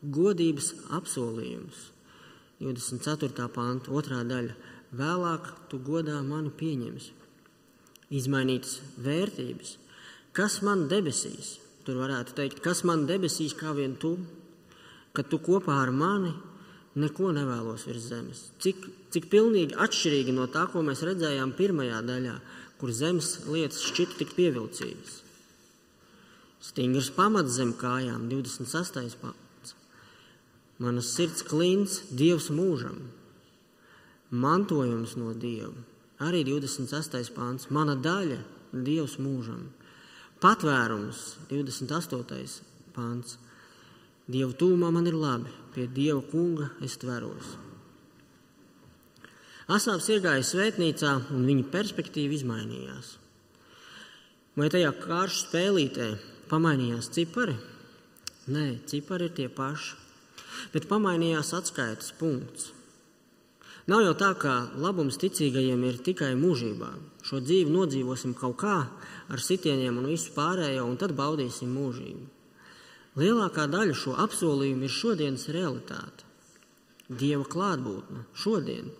Godības 0.00 0.70
apsolījums, 0.96 1.90
24. 2.64 3.50
pānta, 3.52 3.92
2. 3.92 4.22
daļa. 4.30 4.56
Vēlāk 4.94 5.52
tu 5.68 5.82
godā 5.84 6.22
mani 6.24 6.52
pieņemsi. 6.54 7.12
Izmainītas 8.14 8.78
vērtības. 9.04 9.76
Kas 10.32 10.60
man 10.64 10.86
debesīs? 10.88 11.58
Tur 11.84 11.98
varētu 12.00 12.36
teikt, 12.38 12.64
kas 12.64 12.84
man 12.88 13.04
debesīs 13.08 13.52
kā 13.58 13.74
vien 13.76 13.98
tu, 14.00 14.16
kad 15.12 15.28
tu 15.28 15.40
kopā 15.44 15.76
ar 15.82 15.92
mani 15.92 16.32
neko 16.96 17.32
nevēlos 17.36 17.84
virs 17.88 18.08
zemes. 18.08 18.46
Cik, 18.62 18.86
cik 19.14 19.30
pilnīgi 19.30 19.78
atšķirīgi 19.78 20.34
no 20.34 20.48
tā, 20.50 20.66
ko 20.72 20.82
mēs 20.82 21.04
redzējām 21.06 21.54
pirmajā 21.54 22.00
daļā, 22.08 22.34
kur 22.80 22.90
zemes 22.90 23.36
lietas 23.46 23.84
šķita 23.86 24.18
tik 24.20 24.34
pievilcīgas. 24.34 25.20
Stingrs 26.64 27.12
pamats 27.14 27.54
zem 27.54 27.74
kājām, 27.78 28.26
26. 28.32 29.18
pants. 29.20 29.74
Manas 30.82 31.12
sirds 31.14 31.44
klīns 31.46 32.00
Dievs 32.10 32.48
mūžam, 32.50 33.04
mantojums 34.34 35.14
no 35.20 35.30
Dieva. 35.38 35.76
Arī 36.24 36.44
26. 36.46 37.30
pāns. 37.34 37.68
Mana 37.70 37.94
daļa 37.98 38.38
Dievs 38.72 39.18
mūžam. 39.22 39.68
Patvērums 40.42 41.36
28. 41.50 42.62
pāns. 42.94 43.36
Dieva 44.26 44.54
tūmā 44.56 44.90
man 44.94 45.06
ir 45.10 45.18
labi, 45.18 45.52
pie 45.74 45.86
Dieva 45.86 46.22
kunga 46.30 46.70
es 46.82 46.96
tveros. 46.96 47.54
Asāps 49.64 50.10
iegāja 50.12 50.44
svētnīcā, 50.44 51.10
un 51.32 51.44
viņa 51.48 51.70
perspektīva 51.72 52.34
izmainījās. 52.36 53.14
Vai 54.60 54.66
tajā 54.68 54.90
kāršu 55.00 55.46
spēlītē 55.46 56.08
pamainījās 56.50 57.08
cipari? 57.16 57.54
Nē, 58.52 58.84
cipari 58.84 59.30
ir 59.30 59.32
tie 59.38 59.46
paši, 59.48 59.94
bet 60.74 60.84
pamainījās 60.90 61.54
atskaites 61.56 62.12
punkts. 62.18 62.74
Nav 63.88 64.02
jau 64.04 64.12
tā, 64.20 64.30
ka 64.36 64.52
labums 64.80 65.16
ticīgajiem 65.20 65.86
ir 65.88 65.96
tikai 66.04 66.34
mūžībā. 66.36 66.90
Šo 67.24 67.40
dzīvi 67.40 67.72
nodzīvosim 67.72 68.34
kaut 68.36 68.58
kā 68.60 68.76
ar 68.84 69.40
sitieniem 69.40 69.96
un 70.00 70.10
visu 70.12 70.34
pārējo, 70.36 70.84
un 70.84 71.00
tad 71.00 71.16
baudīsim 71.16 71.72
mūžību. 71.72 72.28
Lielākā 73.16 73.64
daļa 73.72 73.96
šo 73.96 74.12
apsolījumu 74.26 74.84
ir 74.84 74.92
šodienas 74.92 75.48
realitāte. 75.56 76.28
Dieva 77.08 77.48
klātbūtne 77.48 78.26
šodien, 78.36 78.92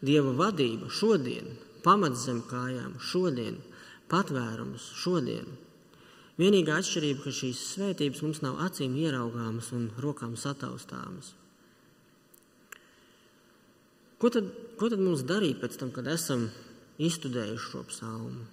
Dieva 0.00 0.32
vadība 0.36 0.88
šodien, 0.88 1.50
pamats 1.84 2.24
zem 2.28 2.40
kājām 2.48 2.94
šodien, 3.04 3.58
patvērums 4.10 4.86
šodien. 5.00 5.48
Vienīgā 6.40 6.78
atšķirība, 6.80 7.26
ka 7.26 7.34
šīs 7.36 7.60
svētības 7.74 8.22
mums 8.24 8.40
nav 8.40 8.62
acīm 8.64 8.94
ieraugāmas 8.96 9.68
un 9.76 9.90
rokām 10.00 10.38
sataustāmas. 10.40 11.34
Ko 14.20 14.28
tad, 14.32 14.48
ko 14.80 14.88
tad 14.92 15.00
mums 15.00 15.24
darīt 15.28 15.60
pēc 15.60 15.76
tam, 15.80 15.92
kad 15.92 16.08
esam 16.08 16.48
izstudējuši 17.00 17.68
šo 17.72 17.84
psalmu? 17.88 18.46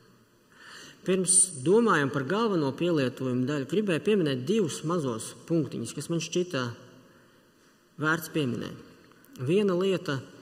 Pirms 1.07 1.63
domājam 1.63 2.09
par 2.11 2.25
galveno 2.27 2.73
pielietojumu 2.75 3.47
daļu, 3.47 3.67
gribēju 3.71 4.03
pieminēt 4.03 4.43
divus 4.47 4.81
mazus 4.87 5.29
punktiņus, 5.47 5.93
kas 5.95 6.09
man 6.11 6.19
šķita 6.23 6.63
vērts 8.03 8.31
pieminēt. 8.35 8.81
Viena 9.47 9.75
lieta- 9.79 10.19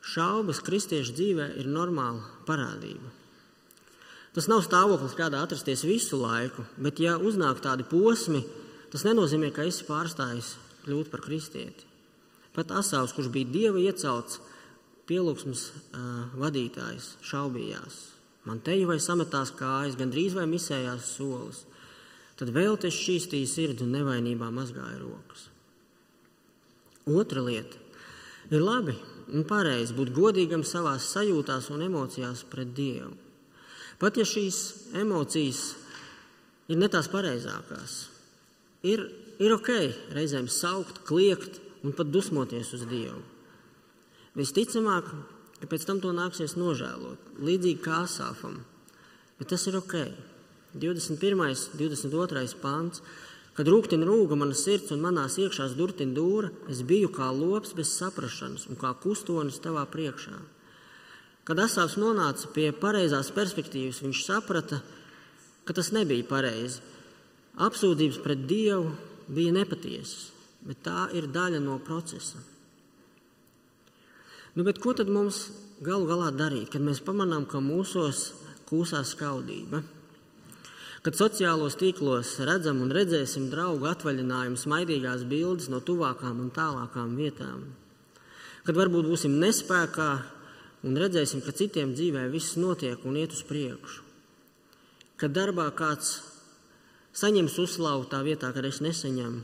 šaubas 0.00 0.62
kristiešu 0.64 1.14
dzīvē 1.16 1.46
ir 1.60 1.68
normāla 1.70 2.24
parādība. 2.48 3.12
Tas 4.34 4.46
nav 4.46 4.62
stāvoklis, 4.62 5.16
kādā 5.18 5.40
atrasties 5.42 5.82
visu 5.82 6.20
laiku, 6.20 6.64
bet, 6.78 7.00
ja 7.02 7.16
uznāk 7.18 7.62
tādi 7.64 7.86
posmi, 7.90 8.44
tas 8.92 9.02
nenozīmē, 9.06 9.50
ka 9.54 9.66
esi 9.66 9.86
pārstājis 9.88 10.54
kļūt 10.84 11.10
par 11.10 11.24
kristieti. 11.24 11.88
Pat 12.54 12.70
Asāvs, 12.78 13.14
kurš 13.14 13.30
bija 13.34 13.50
dieva 13.50 13.82
iecelts, 13.82 14.38
pielūgsmes 15.10 15.66
uh, 15.70 16.30
vadītājs, 16.38 17.16
šaubījās. 17.26 17.98
Man 18.46 18.62
te 18.64 18.74
jau 18.78 18.94
sametās 19.02 19.52
kājas, 19.58 19.98
gandrīz 19.98 20.34
vai 20.38 20.46
misējās 20.48 21.10
solis. 21.18 21.64
Tad 22.38 22.54
vēl 22.54 22.78
te 22.80 22.88
šķīstīja 22.88 23.50
sirdi 23.50 23.84
un 23.84 23.92
nevainībā 23.98 24.48
mazgāja 24.54 24.96
rokas. 25.02 25.48
Otra 27.10 27.42
lieta 27.44 27.76
ir 28.50 28.62
labi 28.62 28.94
un 29.28 29.44
pareizi 29.48 29.96
būt 29.96 30.12
godīgam 30.16 30.64
savā 30.66 30.96
sajūtās 31.00 31.70
un 31.74 31.84
emocijās 31.86 32.44
pret 32.50 32.72
Dievu. 32.76 33.12
Pat 34.00 34.16
ja 34.16 34.24
šīs 34.24 34.60
emocijas 34.96 35.60
ir 36.70 36.78
ne 36.80 36.88
tās 36.88 37.10
pareizākās, 37.12 37.96
ir, 38.88 39.04
ir 39.42 39.56
ok 39.56 39.70
reizēm 40.16 40.48
saukt, 40.48 41.02
kliegt 41.08 41.60
un 41.84 41.92
pat 41.96 42.08
dusmoties 42.12 42.72
uz 42.76 42.86
Dievu. 42.88 43.20
Visticamāk, 44.38 45.08
ka 45.60 45.68
pēc 45.68 45.84
tam 45.88 46.00
to 46.00 46.12
nāksies 46.16 46.56
nožēlot, 46.56 47.34
līdzīgi 47.42 47.82
kā 47.84 48.04
Asāfam. 48.06 48.60
Bet 49.40 49.50
tas 49.52 49.66
ir 49.68 49.76
ok. 49.80 49.96
21. 50.74 51.40
un 51.40 51.78
22. 51.80 52.54
pāns. 52.62 53.02
Kad 53.58 53.68
rūktina 53.68 54.06
rūga 54.06 54.38
mana 54.38 54.54
sirds 54.54 54.92
un 54.94 55.02
manās 55.02 55.36
iekšās 55.42 55.74
durtina 55.78 56.14
dūra, 56.16 56.52
es 56.70 56.84
biju 56.86 57.10
kā 57.12 57.28
lops 57.34 57.74
bez 57.76 57.90
saprašanas 57.98 58.68
un 58.70 58.78
kā 58.78 58.92
kustonis 59.02 59.58
tavā 59.62 59.82
priekšā. 59.90 60.36
Kad 61.48 61.62
Asāfs 61.64 61.98
nonāca 61.98 62.50
pie 62.54 62.68
pareizās 62.70 63.32
perspektīvas, 63.34 64.02
viņš 64.04 64.22
saprata, 64.22 64.78
ka 65.66 65.74
tas 65.74 65.90
nebija 65.96 66.28
pareizi. 66.30 66.78
Apsūdzības 67.60 68.20
pret 68.22 68.46
Dievu 68.46 68.92
bija 69.30 69.56
nepatiesas, 69.56 70.30
bet 70.62 70.84
tā 70.86 71.08
ir 71.18 71.26
daļa 71.26 71.58
no 71.64 71.80
procesa. 71.82 72.38
Nu, 74.54 74.64
ko 74.66 74.94
tad 74.94 75.10
mums 75.10 75.48
galu 75.82 76.06
galā 76.08 76.30
darīt, 76.34 76.70
kad 76.72 76.82
mēs 76.82 77.02
pamanām, 77.02 77.46
ka 77.50 77.62
mūsos 77.62 78.30
kūsās 78.70 79.14
skaudība? 79.14 79.82
Kad 81.00 81.16
sociālos 81.16 81.78
tīklos 81.80 82.34
redzam 82.44 82.82
un 82.84 82.90
redzēsim 82.92 83.46
draugu 83.52 83.88
atvaļinājumu, 83.88 84.58
smaidīgās 84.60 85.24
bildes 85.28 85.70
no 85.72 85.80
tuvākām 85.80 86.42
un 86.44 86.50
tālākām 86.52 87.14
vietām, 87.16 87.62
kad 88.66 88.76
varbūt 88.76 89.08
būsim 89.08 89.38
nespējā 89.40 90.10
un 90.84 90.98
redzēsim, 91.00 91.40
ka 91.44 91.56
citiem 91.56 91.94
dzīvē 91.96 92.26
viss 92.32 92.58
notiek 92.60 93.00
un 93.08 93.16
iet 93.16 93.32
uz 93.32 93.40
priekšu, 93.48 94.04
kad 95.20 95.32
darbā 95.32 95.70
kāds 95.76 96.18
saņems 97.16 97.56
uzslavu 97.64 98.04
tā 98.12 98.20
vietā, 98.26 98.52
kad 98.52 98.68
es 98.68 98.82
nesaņemu, 98.84 99.40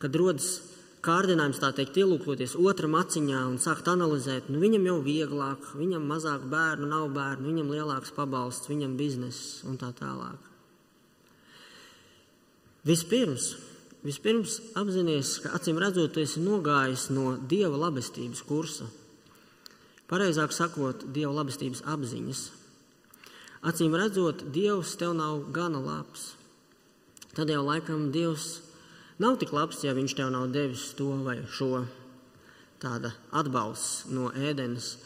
kad 0.00 0.16
rodas 0.16 0.73
kārdinājums 1.04 1.60
tā 1.62 1.70
teikt, 1.76 1.98
ielūkoties 2.00 2.56
otram 2.60 2.96
aciņā 2.98 3.42
un 3.50 3.60
sākt 3.62 3.88
analizēt, 3.92 4.48
nu 4.48 4.62
viņam 4.62 4.88
jau 4.88 4.96
vieglāk, 5.04 5.68
viņam 5.76 6.08
mazāk 6.08 6.48
bērnu, 6.50 6.88
nav 6.90 7.10
bērnu, 7.14 7.50
viņam 7.50 7.70
lielāks 7.74 8.14
pabalsts, 8.16 8.70
viņam 8.72 8.96
bizness 8.98 9.60
un 9.68 9.78
tā 9.80 9.92
tālāk. 9.98 10.50
Vispirms, 12.84 13.54
vispirms 14.04 14.58
apzināties, 14.76 15.38
ka 15.44 15.54
acīm 15.56 15.78
redzot, 15.80 16.12
tu 16.12 16.20
esi 16.24 16.42
nogājis 16.44 17.08
no 17.16 17.38
dieva 17.38 17.78
labestības 17.86 18.44
kursa. 18.44 18.90
Pareizāk 20.10 20.52
sakot, 20.52 21.06
dieva 21.14 21.32
labestības 21.32 21.80
apziņas. 21.88 22.44
Acīm 23.64 23.96
redzot, 23.96 24.44
dievs 24.52 24.92
tev 25.00 25.14
nav 25.16 25.46
gana 25.56 25.80
labs. 25.80 26.34
Tad 27.34 27.48
jau 27.48 27.62
laikam 27.64 28.10
dievs 28.12 28.58
Nav 29.18 29.36
tik 29.38 29.52
labs, 29.54 29.84
ja 29.86 29.94
viņš 29.94 30.16
tev 30.18 30.32
nav 30.34 30.48
devis 30.50 30.88
to 30.98 31.12
vai 31.22 31.36
šo 31.54 31.84
tāda 32.82 33.12
atbalsts 33.30 34.08
no 34.10 34.32
ēdenes 34.34 34.96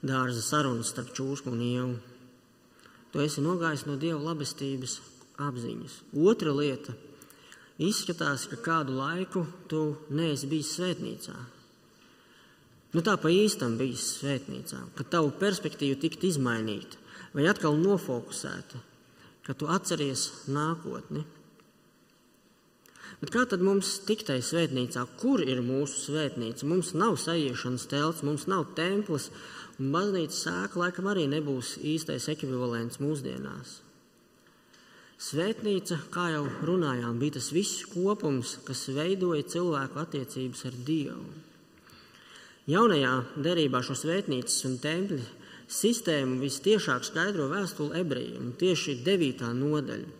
dārza 0.00 0.40
sarunas 0.40 0.88
starp 0.94 1.12
čūsku 1.16 1.52
un 1.52 1.60
ievu. 1.60 1.98
Tu 3.12 3.20
esi 3.20 3.44
nogājis 3.44 3.84
no 3.84 3.98
dieva 4.00 4.20
labestības 4.30 5.00
apziņas. 5.40 5.96
Otra 6.16 6.54
lieta- 6.56 6.94
izskatās, 7.90 8.46
ka 8.48 8.56
kādu 8.56 8.96
laiku 8.96 9.46
tu 9.68 9.96
neesi 10.10 10.46
bijis 10.46 10.76
svētnīcā. 10.78 11.36
Nu, 12.92 13.02
tā 13.02 13.16
pa 13.20 13.28
īstam 13.28 13.76
bijis 13.78 14.20
svētnīcā, 14.20 14.80
ka 14.96 15.04
tavu 15.04 15.30
perspektīvu 15.38 16.00
tikt 16.00 16.24
izmainīta 16.24 16.96
vai 17.34 17.46
atkal 17.46 17.76
nofokusēta, 17.76 18.80
ka 19.44 19.54
tu 19.54 19.66
atceries 19.66 20.48
nākotni. 20.48 21.24
Bet 23.20 23.34
kā 23.34 23.42
tad 23.44 23.60
mums 23.60 23.98
tikt 24.08 24.30
tai 24.30 24.38
svētnīcā? 24.40 25.02
Kur 25.20 25.42
ir 25.44 25.60
mūsu 25.64 26.06
svētnīca? 26.06 26.64
Mums 26.68 26.94
nav 26.96 27.18
sajiešanas 27.20 27.84
telts, 27.90 28.24
mums 28.24 28.46
nav 28.48 28.70
templis, 28.78 29.28
un 29.76 29.92
baznīcas 29.92 30.40
sēka 30.46 30.80
laikam 30.80 31.10
arī 31.12 31.26
nebūs 31.28 31.74
īstais 31.84 32.30
ekvivalents 32.32 33.00
mūsdienās. 33.02 33.80
Svētnīca, 35.20 35.98
kā 36.14 36.30
jau 36.32 36.46
runājām, 36.64 37.18
bija 37.20 37.36
tas 37.36 37.50
viss 37.52 37.84
kopums, 37.92 38.54
kas 38.64 38.86
veidoja 38.96 39.44
cilvēku 39.52 40.00
attiecības 40.00 40.64
ar 40.70 40.78
Dievu. 40.86 41.26
Jaunajā 42.70 43.12
derībā 43.36 43.82
šo 43.84 43.98
svētnīcas 44.00 44.56
un 44.68 44.78
templi 44.80 45.20
sistēmu 45.68 46.40
vistiešāk 46.40 47.04
skaidro 47.04 47.50
vēstule 47.52 48.00
ebrejiem, 48.00 48.54
tieši 48.56 48.96
9. 49.04 49.52
nodaļa. 49.60 50.19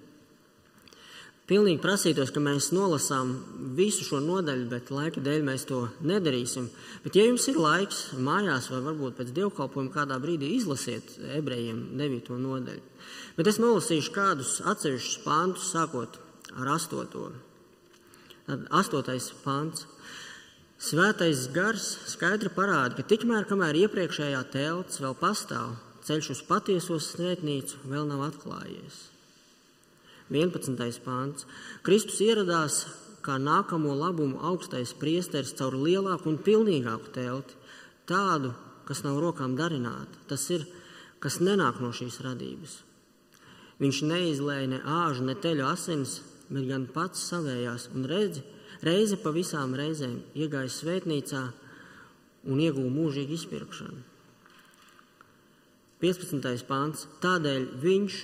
Pilnīgi 1.50 1.80
prasītos, 1.82 2.30
ka 2.30 2.38
mēs 2.38 2.68
nolasām 2.70 3.32
visu 3.74 4.04
šo 4.06 4.20
nodaļu, 4.22 4.68
bet 4.70 4.92
laika 4.94 5.18
dēļ 5.18 5.40
mēs 5.48 5.64
to 5.66 5.80
nedarīsim. 6.06 6.68
Bet, 7.02 7.16
ja 7.18 7.24
jums 7.26 7.48
ir 7.50 7.58
laiks 7.58 8.04
mājās, 8.14 8.68
vai 8.70 8.78
varbūt 8.84 9.16
pēc 9.18 9.32
dievkalpojuma 9.34 9.90
kādā 9.96 10.20
brīdī 10.22 10.52
izlasiet 10.54 11.10
ebrejiem 11.40 11.82
9. 11.98 12.30
nodaļu, 12.38 12.86
bet 13.34 13.50
es 13.50 13.58
nolasīšu 13.58 14.14
kādus 14.14 14.54
atsevišķus 14.62 15.18
pāntus, 15.26 15.72
sākot 15.74 16.20
ar 16.54 16.70
8. 16.78 17.34
Tad 18.46 18.66
8. 18.70 19.30
pāns. 19.42 19.88
Svētais 20.80 21.48
gars 21.50 21.92
skaidri 22.14 22.54
parāda, 22.54 22.94
ka 22.94 23.10
tikmēr, 23.10 23.50
kamēr 23.50 23.82
iepriekšējā 23.88 24.46
telts 24.54 25.02
vēl 25.02 25.18
pastāv, 25.18 25.74
ceļš 26.06 26.36
uz 26.38 26.46
patieso 26.46 27.02
svētnīcu 27.02 27.88
vēl 27.90 28.06
nav 28.06 28.28
atklājies. 28.30 29.08
11. 30.30 31.02
pāns. 31.02 31.46
Kristus 31.82 32.20
ieradās 32.22 32.84
kā 33.24 33.36
nākamo 33.42 33.96
labumu 33.98 34.38
augstais 34.46 34.92
priesteris 34.96 35.52
caur 35.58 35.74
lielāku 35.74 36.30
un 36.30 36.38
pilnīgāku 36.38 37.10
telti, 37.14 37.56
tādu, 38.06 38.52
kas 38.86 39.02
nav 39.06 39.18
rokām 39.22 39.56
darināta. 39.58 40.22
Tas 40.30 40.46
ir, 40.54 40.64
kas 41.18 41.40
nenāk 41.42 41.82
no 41.82 41.90
šīs 41.94 42.20
radības. 42.24 42.78
Viņš 43.80 44.02
neizlēja 44.06 44.70
ne 44.70 44.80
āžu, 44.84 45.24
ne 45.26 45.34
teļu 45.34 45.66
asins, 45.66 46.20
bet 46.50 46.66
gan 46.68 46.86
pats 46.94 47.22
savējās 47.30 47.88
un 47.94 48.06
redzi, 48.08 48.44
reizi 48.86 49.18
pa 49.20 49.32
visām 49.34 49.74
reizēm 49.78 50.20
iegāja 50.36 50.70
svētnīcā 50.72 51.42
un 52.50 52.60
ieguva 52.60 52.90
mūžīgu 52.92 53.36
izpirkšanu. 53.36 54.04
15. 56.00 56.64
pāns. 56.68 57.04
Tādēļ 57.20 57.66
viņš 57.82 58.20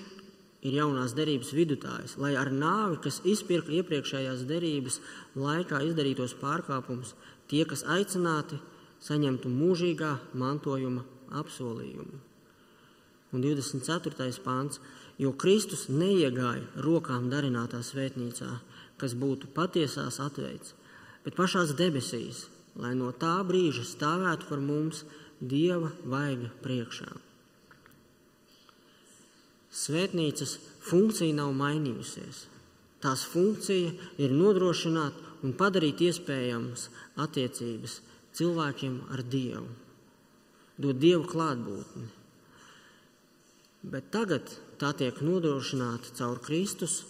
ir 0.66 0.78
jaunās 0.80 1.14
derības 1.16 1.52
vidutājs, 1.54 2.16
lai 2.20 2.34
ar 2.38 2.50
nāvi, 2.52 2.98
kas 3.04 3.20
izpirka 3.24 3.74
iepriekšējās 3.78 4.44
derības 4.48 5.00
laikā 5.38 5.82
izdarītos 5.88 6.36
pārkāpumus, 6.40 7.14
tie, 7.50 7.64
kas 7.68 7.84
aicināti, 7.96 8.58
saņemtu 9.06 9.50
mūžīgā 9.52 10.12
mantojuma 10.34 11.04
apsolījumu. 11.40 12.22
Un 13.34 13.42
24. 13.42 14.30
pāns, 14.44 14.80
jo 15.20 15.32
Kristus 15.36 15.86
neiegāja 15.92 16.64
rokām 16.86 17.28
darinātā 17.32 17.82
svētnīcā, 17.84 18.50
kas 19.00 19.16
būtu 19.18 19.50
patiesās 19.56 20.20
atveids, 20.24 20.72
bet 21.24 21.36
pašās 21.36 21.74
debesīs, 21.76 22.46
lai 22.80 22.94
no 22.96 23.12
tā 23.12 23.36
brīža 23.44 23.84
stāvētu 23.84 24.48
par 24.50 24.62
mums 24.64 25.04
Dieva 25.36 25.90
vaiga 26.08 26.48
priekšā. 26.64 27.25
Svētnīcas 29.76 30.56
funkcija 30.88 31.36
nav 31.36 31.52
mainījusies. 31.56 32.46
Tās 33.04 33.26
funkcija 33.28 33.92
ir 34.22 34.32
nodrošināt 34.32 35.18
un 35.44 35.52
padarīt 35.58 36.00
iespējamas 36.06 36.88
attiecības 37.20 37.98
cilvēkiem 38.36 38.96
ar 39.12 39.22
Dievu, 39.32 39.68
dot 40.80 41.00
Dievu 41.02 41.28
klātbūtni. 41.28 42.06
Bet 43.86 44.08
tagad 44.14 44.50
tā 44.80 44.90
tiek 44.96 45.20
nodrošināta 45.22 46.16
caur 46.18 46.40
Kristus 46.42 47.02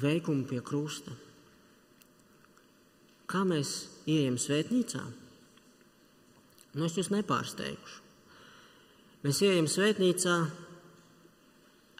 veikumu 0.00 0.48
pie 0.48 0.62
krusta. 0.64 1.12
Kā 3.30 3.44
mēs 3.48 3.76
ieejam 4.10 4.40
svētnīcā? 4.40 5.04
Nu, 6.74 6.88
es 6.88 6.96
jūs 6.98 7.12
nepārsteigšu. 7.14 8.00
Mēs 9.24 9.40
ejam 9.46 9.68
svētnīcā, 9.70 10.34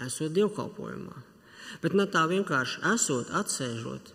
esot 0.03 0.35
dievkalpojumā. 0.35 1.17
Bet 1.83 1.95
ne 1.97 2.07
tā 2.11 2.25
vienkārši 2.31 2.83
esot, 2.95 3.31
atsēžot, 3.35 4.13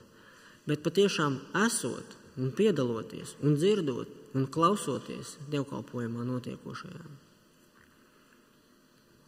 bet 0.69 0.83
patiešām 0.85 1.39
esot 1.65 2.17
un 2.39 2.51
piedaloties 2.55 3.35
un 3.43 3.57
dzirdot 3.59 4.35
un 4.37 4.45
klausoties 4.51 5.37
dievkalpojumā 5.49 6.25
notiekošajā. 6.27 7.07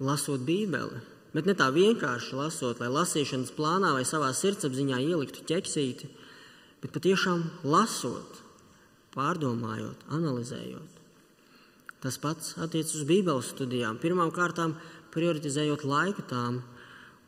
Lasot 0.01 0.45
Bībeli, 0.45 1.01
bet 1.33 1.47
ne 1.49 1.55
tā 1.57 1.69
vienkārši 1.73 2.37
lasot, 2.37 2.81
lai 2.81 2.89
lasīšanas 2.91 3.53
plānā 3.57 3.93
vai 3.97 4.05
savā 4.07 4.31
sirdsapziņā 4.35 5.01
ieliktu 5.05 5.45
ķeksīti, 5.49 6.09
bet 6.81 6.93
patiešām 6.95 7.43
lasot, 7.67 8.41
pārdomājot, 9.13 10.07
analizējot. 10.09 10.97
Tas 12.01 12.17
pats 12.17 12.55
attiecas 12.57 12.95
uz 12.97 13.05
Bībeles 13.05 13.51
studijām. 13.53 13.99
Pirmkārt, 14.01 14.57
prioritizējot 15.13 15.85
laiku 15.87 16.25
tām, 16.29 16.61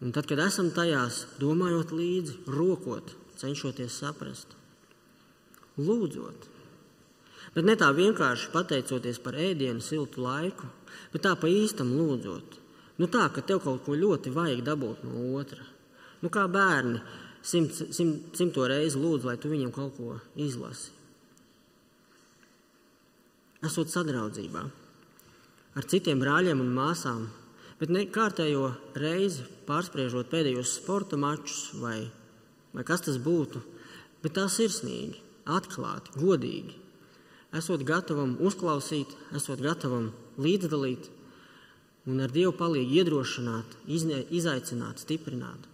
un 0.03 0.13
tad, 0.15 0.27
kad 0.29 0.41
esam 0.43 0.71
tajās, 0.75 1.23
domājot 1.41 1.93
līdzi, 1.95 2.37
rokot, 2.51 3.13
cenšoties 3.39 3.99
saprast, 4.01 4.55
lūdzot. 5.77 6.49
Bet 7.53 7.67
ne 7.67 7.75
tā 7.77 7.91
vienkārši 7.93 8.49
pateicoties 8.53 9.19
par 9.21 9.37
ēdienu, 9.37 9.83
siltu 9.83 10.23
laiku, 10.23 10.69
bet 11.13 11.25
tā 11.27 11.35
pa 11.39 11.51
īstam 11.51 11.93
lūdzot. 11.93 12.57
Nu 13.01 13.09
tā, 13.09 13.27
ka 13.33 13.41
tev 13.45 13.61
kaut 13.63 13.85
ko 13.85 13.97
ļoti 13.97 14.33
vajag 14.33 14.65
dabūt 14.65 15.05
no 15.05 15.29
otra. 15.37 15.63
Nu 16.21 16.31
kā 16.33 16.47
bērni 16.47 17.01
simt, 17.45 17.75
simt, 17.93 18.33
simto 18.37 18.65
reizi 18.69 19.01
lūdz, 19.01 19.27
lai 19.27 19.37
tu 19.37 19.51
viņam 19.53 19.73
kaut 19.75 19.97
ko 19.97 20.19
izlasi 20.39 21.03
esot 23.63 23.91
sadraudzībā 23.91 24.63
ar 25.73 25.87
citiem 25.89 26.19
brāļiem 26.21 26.59
un 26.61 26.71
māsām, 26.75 27.23
bet 27.83 27.91
ne 27.91 28.05
kārtējo 28.07 28.69
reizi 28.95 29.43
pārspriežot 29.67 30.29
pēdējos 30.31 30.77
sporta 30.77 31.19
mačus 31.19 31.73
vai, 31.81 31.97
vai 32.71 32.85
kas 32.87 33.03
tas 33.03 33.17
būtu, 33.19 33.59
bet 34.23 34.37
tā 34.37 34.45
sirsnīgi, 34.47 35.19
atklāti, 35.43 36.15
godīgi. 36.15 36.77
Esot 37.59 37.83
gatavam 37.83 38.37
uzklausīt, 38.39 39.11
esot 39.35 39.59
gatavam 39.59 40.13
līdzdalīt 40.39 41.11
un 42.07 42.23
ar 42.23 42.31
Dievu 42.31 42.55
palīdzību 42.55 43.01
iedrošināt, 43.01 43.75
izaicināt, 44.31 45.03
stiprināt. 45.03 45.67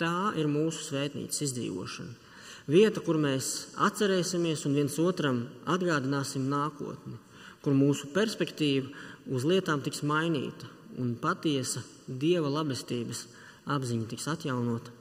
Tā 0.00 0.32
ir 0.40 0.48
mūsu 0.48 0.88
svētnīcas 0.88 1.44
izdzīvošana 1.44 2.24
vieta, 2.72 3.02
kur 3.04 3.20
mēs 3.20 3.74
atcerēsimies 3.84 4.64
un 4.64 4.78
viens 4.78 4.96
otram 4.96 5.44
atgādināsim 5.68 6.48
nākotni, 6.48 7.18
kur 7.60 7.76
mūsu 7.76 8.08
perspektīva 8.16 8.88
uz 9.26 9.46
lietām 9.48 9.82
tiks 9.84 10.02
mainīta 10.04 10.68
un 11.00 11.14
patiesa 11.20 11.82
dieva 12.06 12.50
labestības 12.52 13.24
apziņa 13.70 14.08
tiks 14.10 14.28
atjaunota 14.30 14.92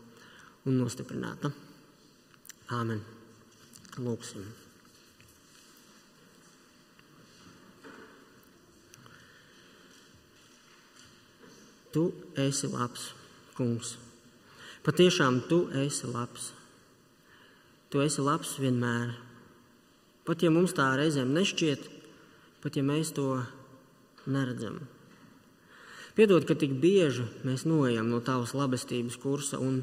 un 0.66 0.80
nostiprināta. 0.80 1.52
Āmen! 2.72 3.02
Lūksim! 4.00 4.46
Tu 11.94 12.08
esi 12.42 12.68
labs, 12.72 13.12
kungs. 13.54 13.98
Patiešām 14.84 15.44
tu 15.46 15.68
esi 15.78 16.08
labs. 16.10 16.48
Tu 17.94 18.02
esi 18.02 18.24
labs 18.26 18.56
vienmēr. 18.58 19.12
Pat 20.26 20.42
ja 20.42 20.50
mums 20.50 20.74
tā 20.74 20.88
reizēm 20.98 21.36
nešķiet, 21.36 21.86
pat 22.64 22.80
ja 22.80 22.82
mēs 22.88 23.12
to 23.14 23.28
neredzam. 24.26 24.82
Piedod, 26.14 26.46
ka 26.46 26.54
tik 26.54 26.76
bieži 26.78 27.26
mēs 27.42 27.66
noejam 27.66 28.12
no 28.12 28.20
tavas 28.22 28.54
labestības 28.54 29.18
kursa, 29.18 29.58
un 29.58 29.82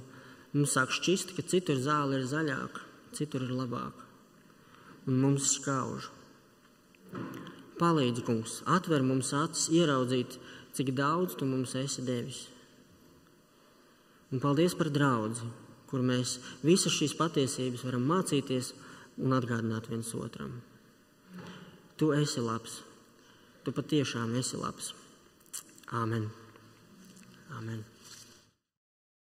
mums 0.55 0.76
sāk 0.76 0.92
šķist, 0.94 1.35
ka 1.35 1.42
citur 1.42 1.81
zāle 1.83 2.20
ir 2.20 2.29
zaļāka, 2.31 2.85
citur 3.18 3.48
ir 3.48 3.55
labāka, 3.57 4.07
un 5.11 5.18
mums 5.24 5.48
skauž. 5.57 6.07
Palīdzi, 7.81 8.22
kungs, 8.26 8.61
atver 8.68 9.03
mums 9.03 9.33
acis, 9.35 9.70
ieraudzīt, 9.74 10.37
cik 10.76 10.92
daudz 10.94 11.35
tu 11.35 11.48
mums 11.48 11.74
esi 11.81 12.05
devis. 12.07 12.44
Un 14.31 14.38
paldies 14.38 14.76
par 14.79 14.92
draugu, 14.94 15.48
kur 15.90 16.05
mēs 16.07 16.37
visas 16.62 16.94
šīs 16.94 17.16
patiesības 17.18 17.83
varam 17.88 18.05
mācīties 18.07 18.70
un 19.18 19.35
atgādināt 19.35 19.90
viens 19.90 20.12
otram. 20.14 20.61
Tu 21.98 22.12
esi 22.14 22.44
labs. 22.44 22.79
Tu 23.64 23.73
patiešām 23.77 24.37
esi 24.40 24.57
labs. 24.57 24.92
Āmen. 26.03 26.31
Āmen. 27.59 27.83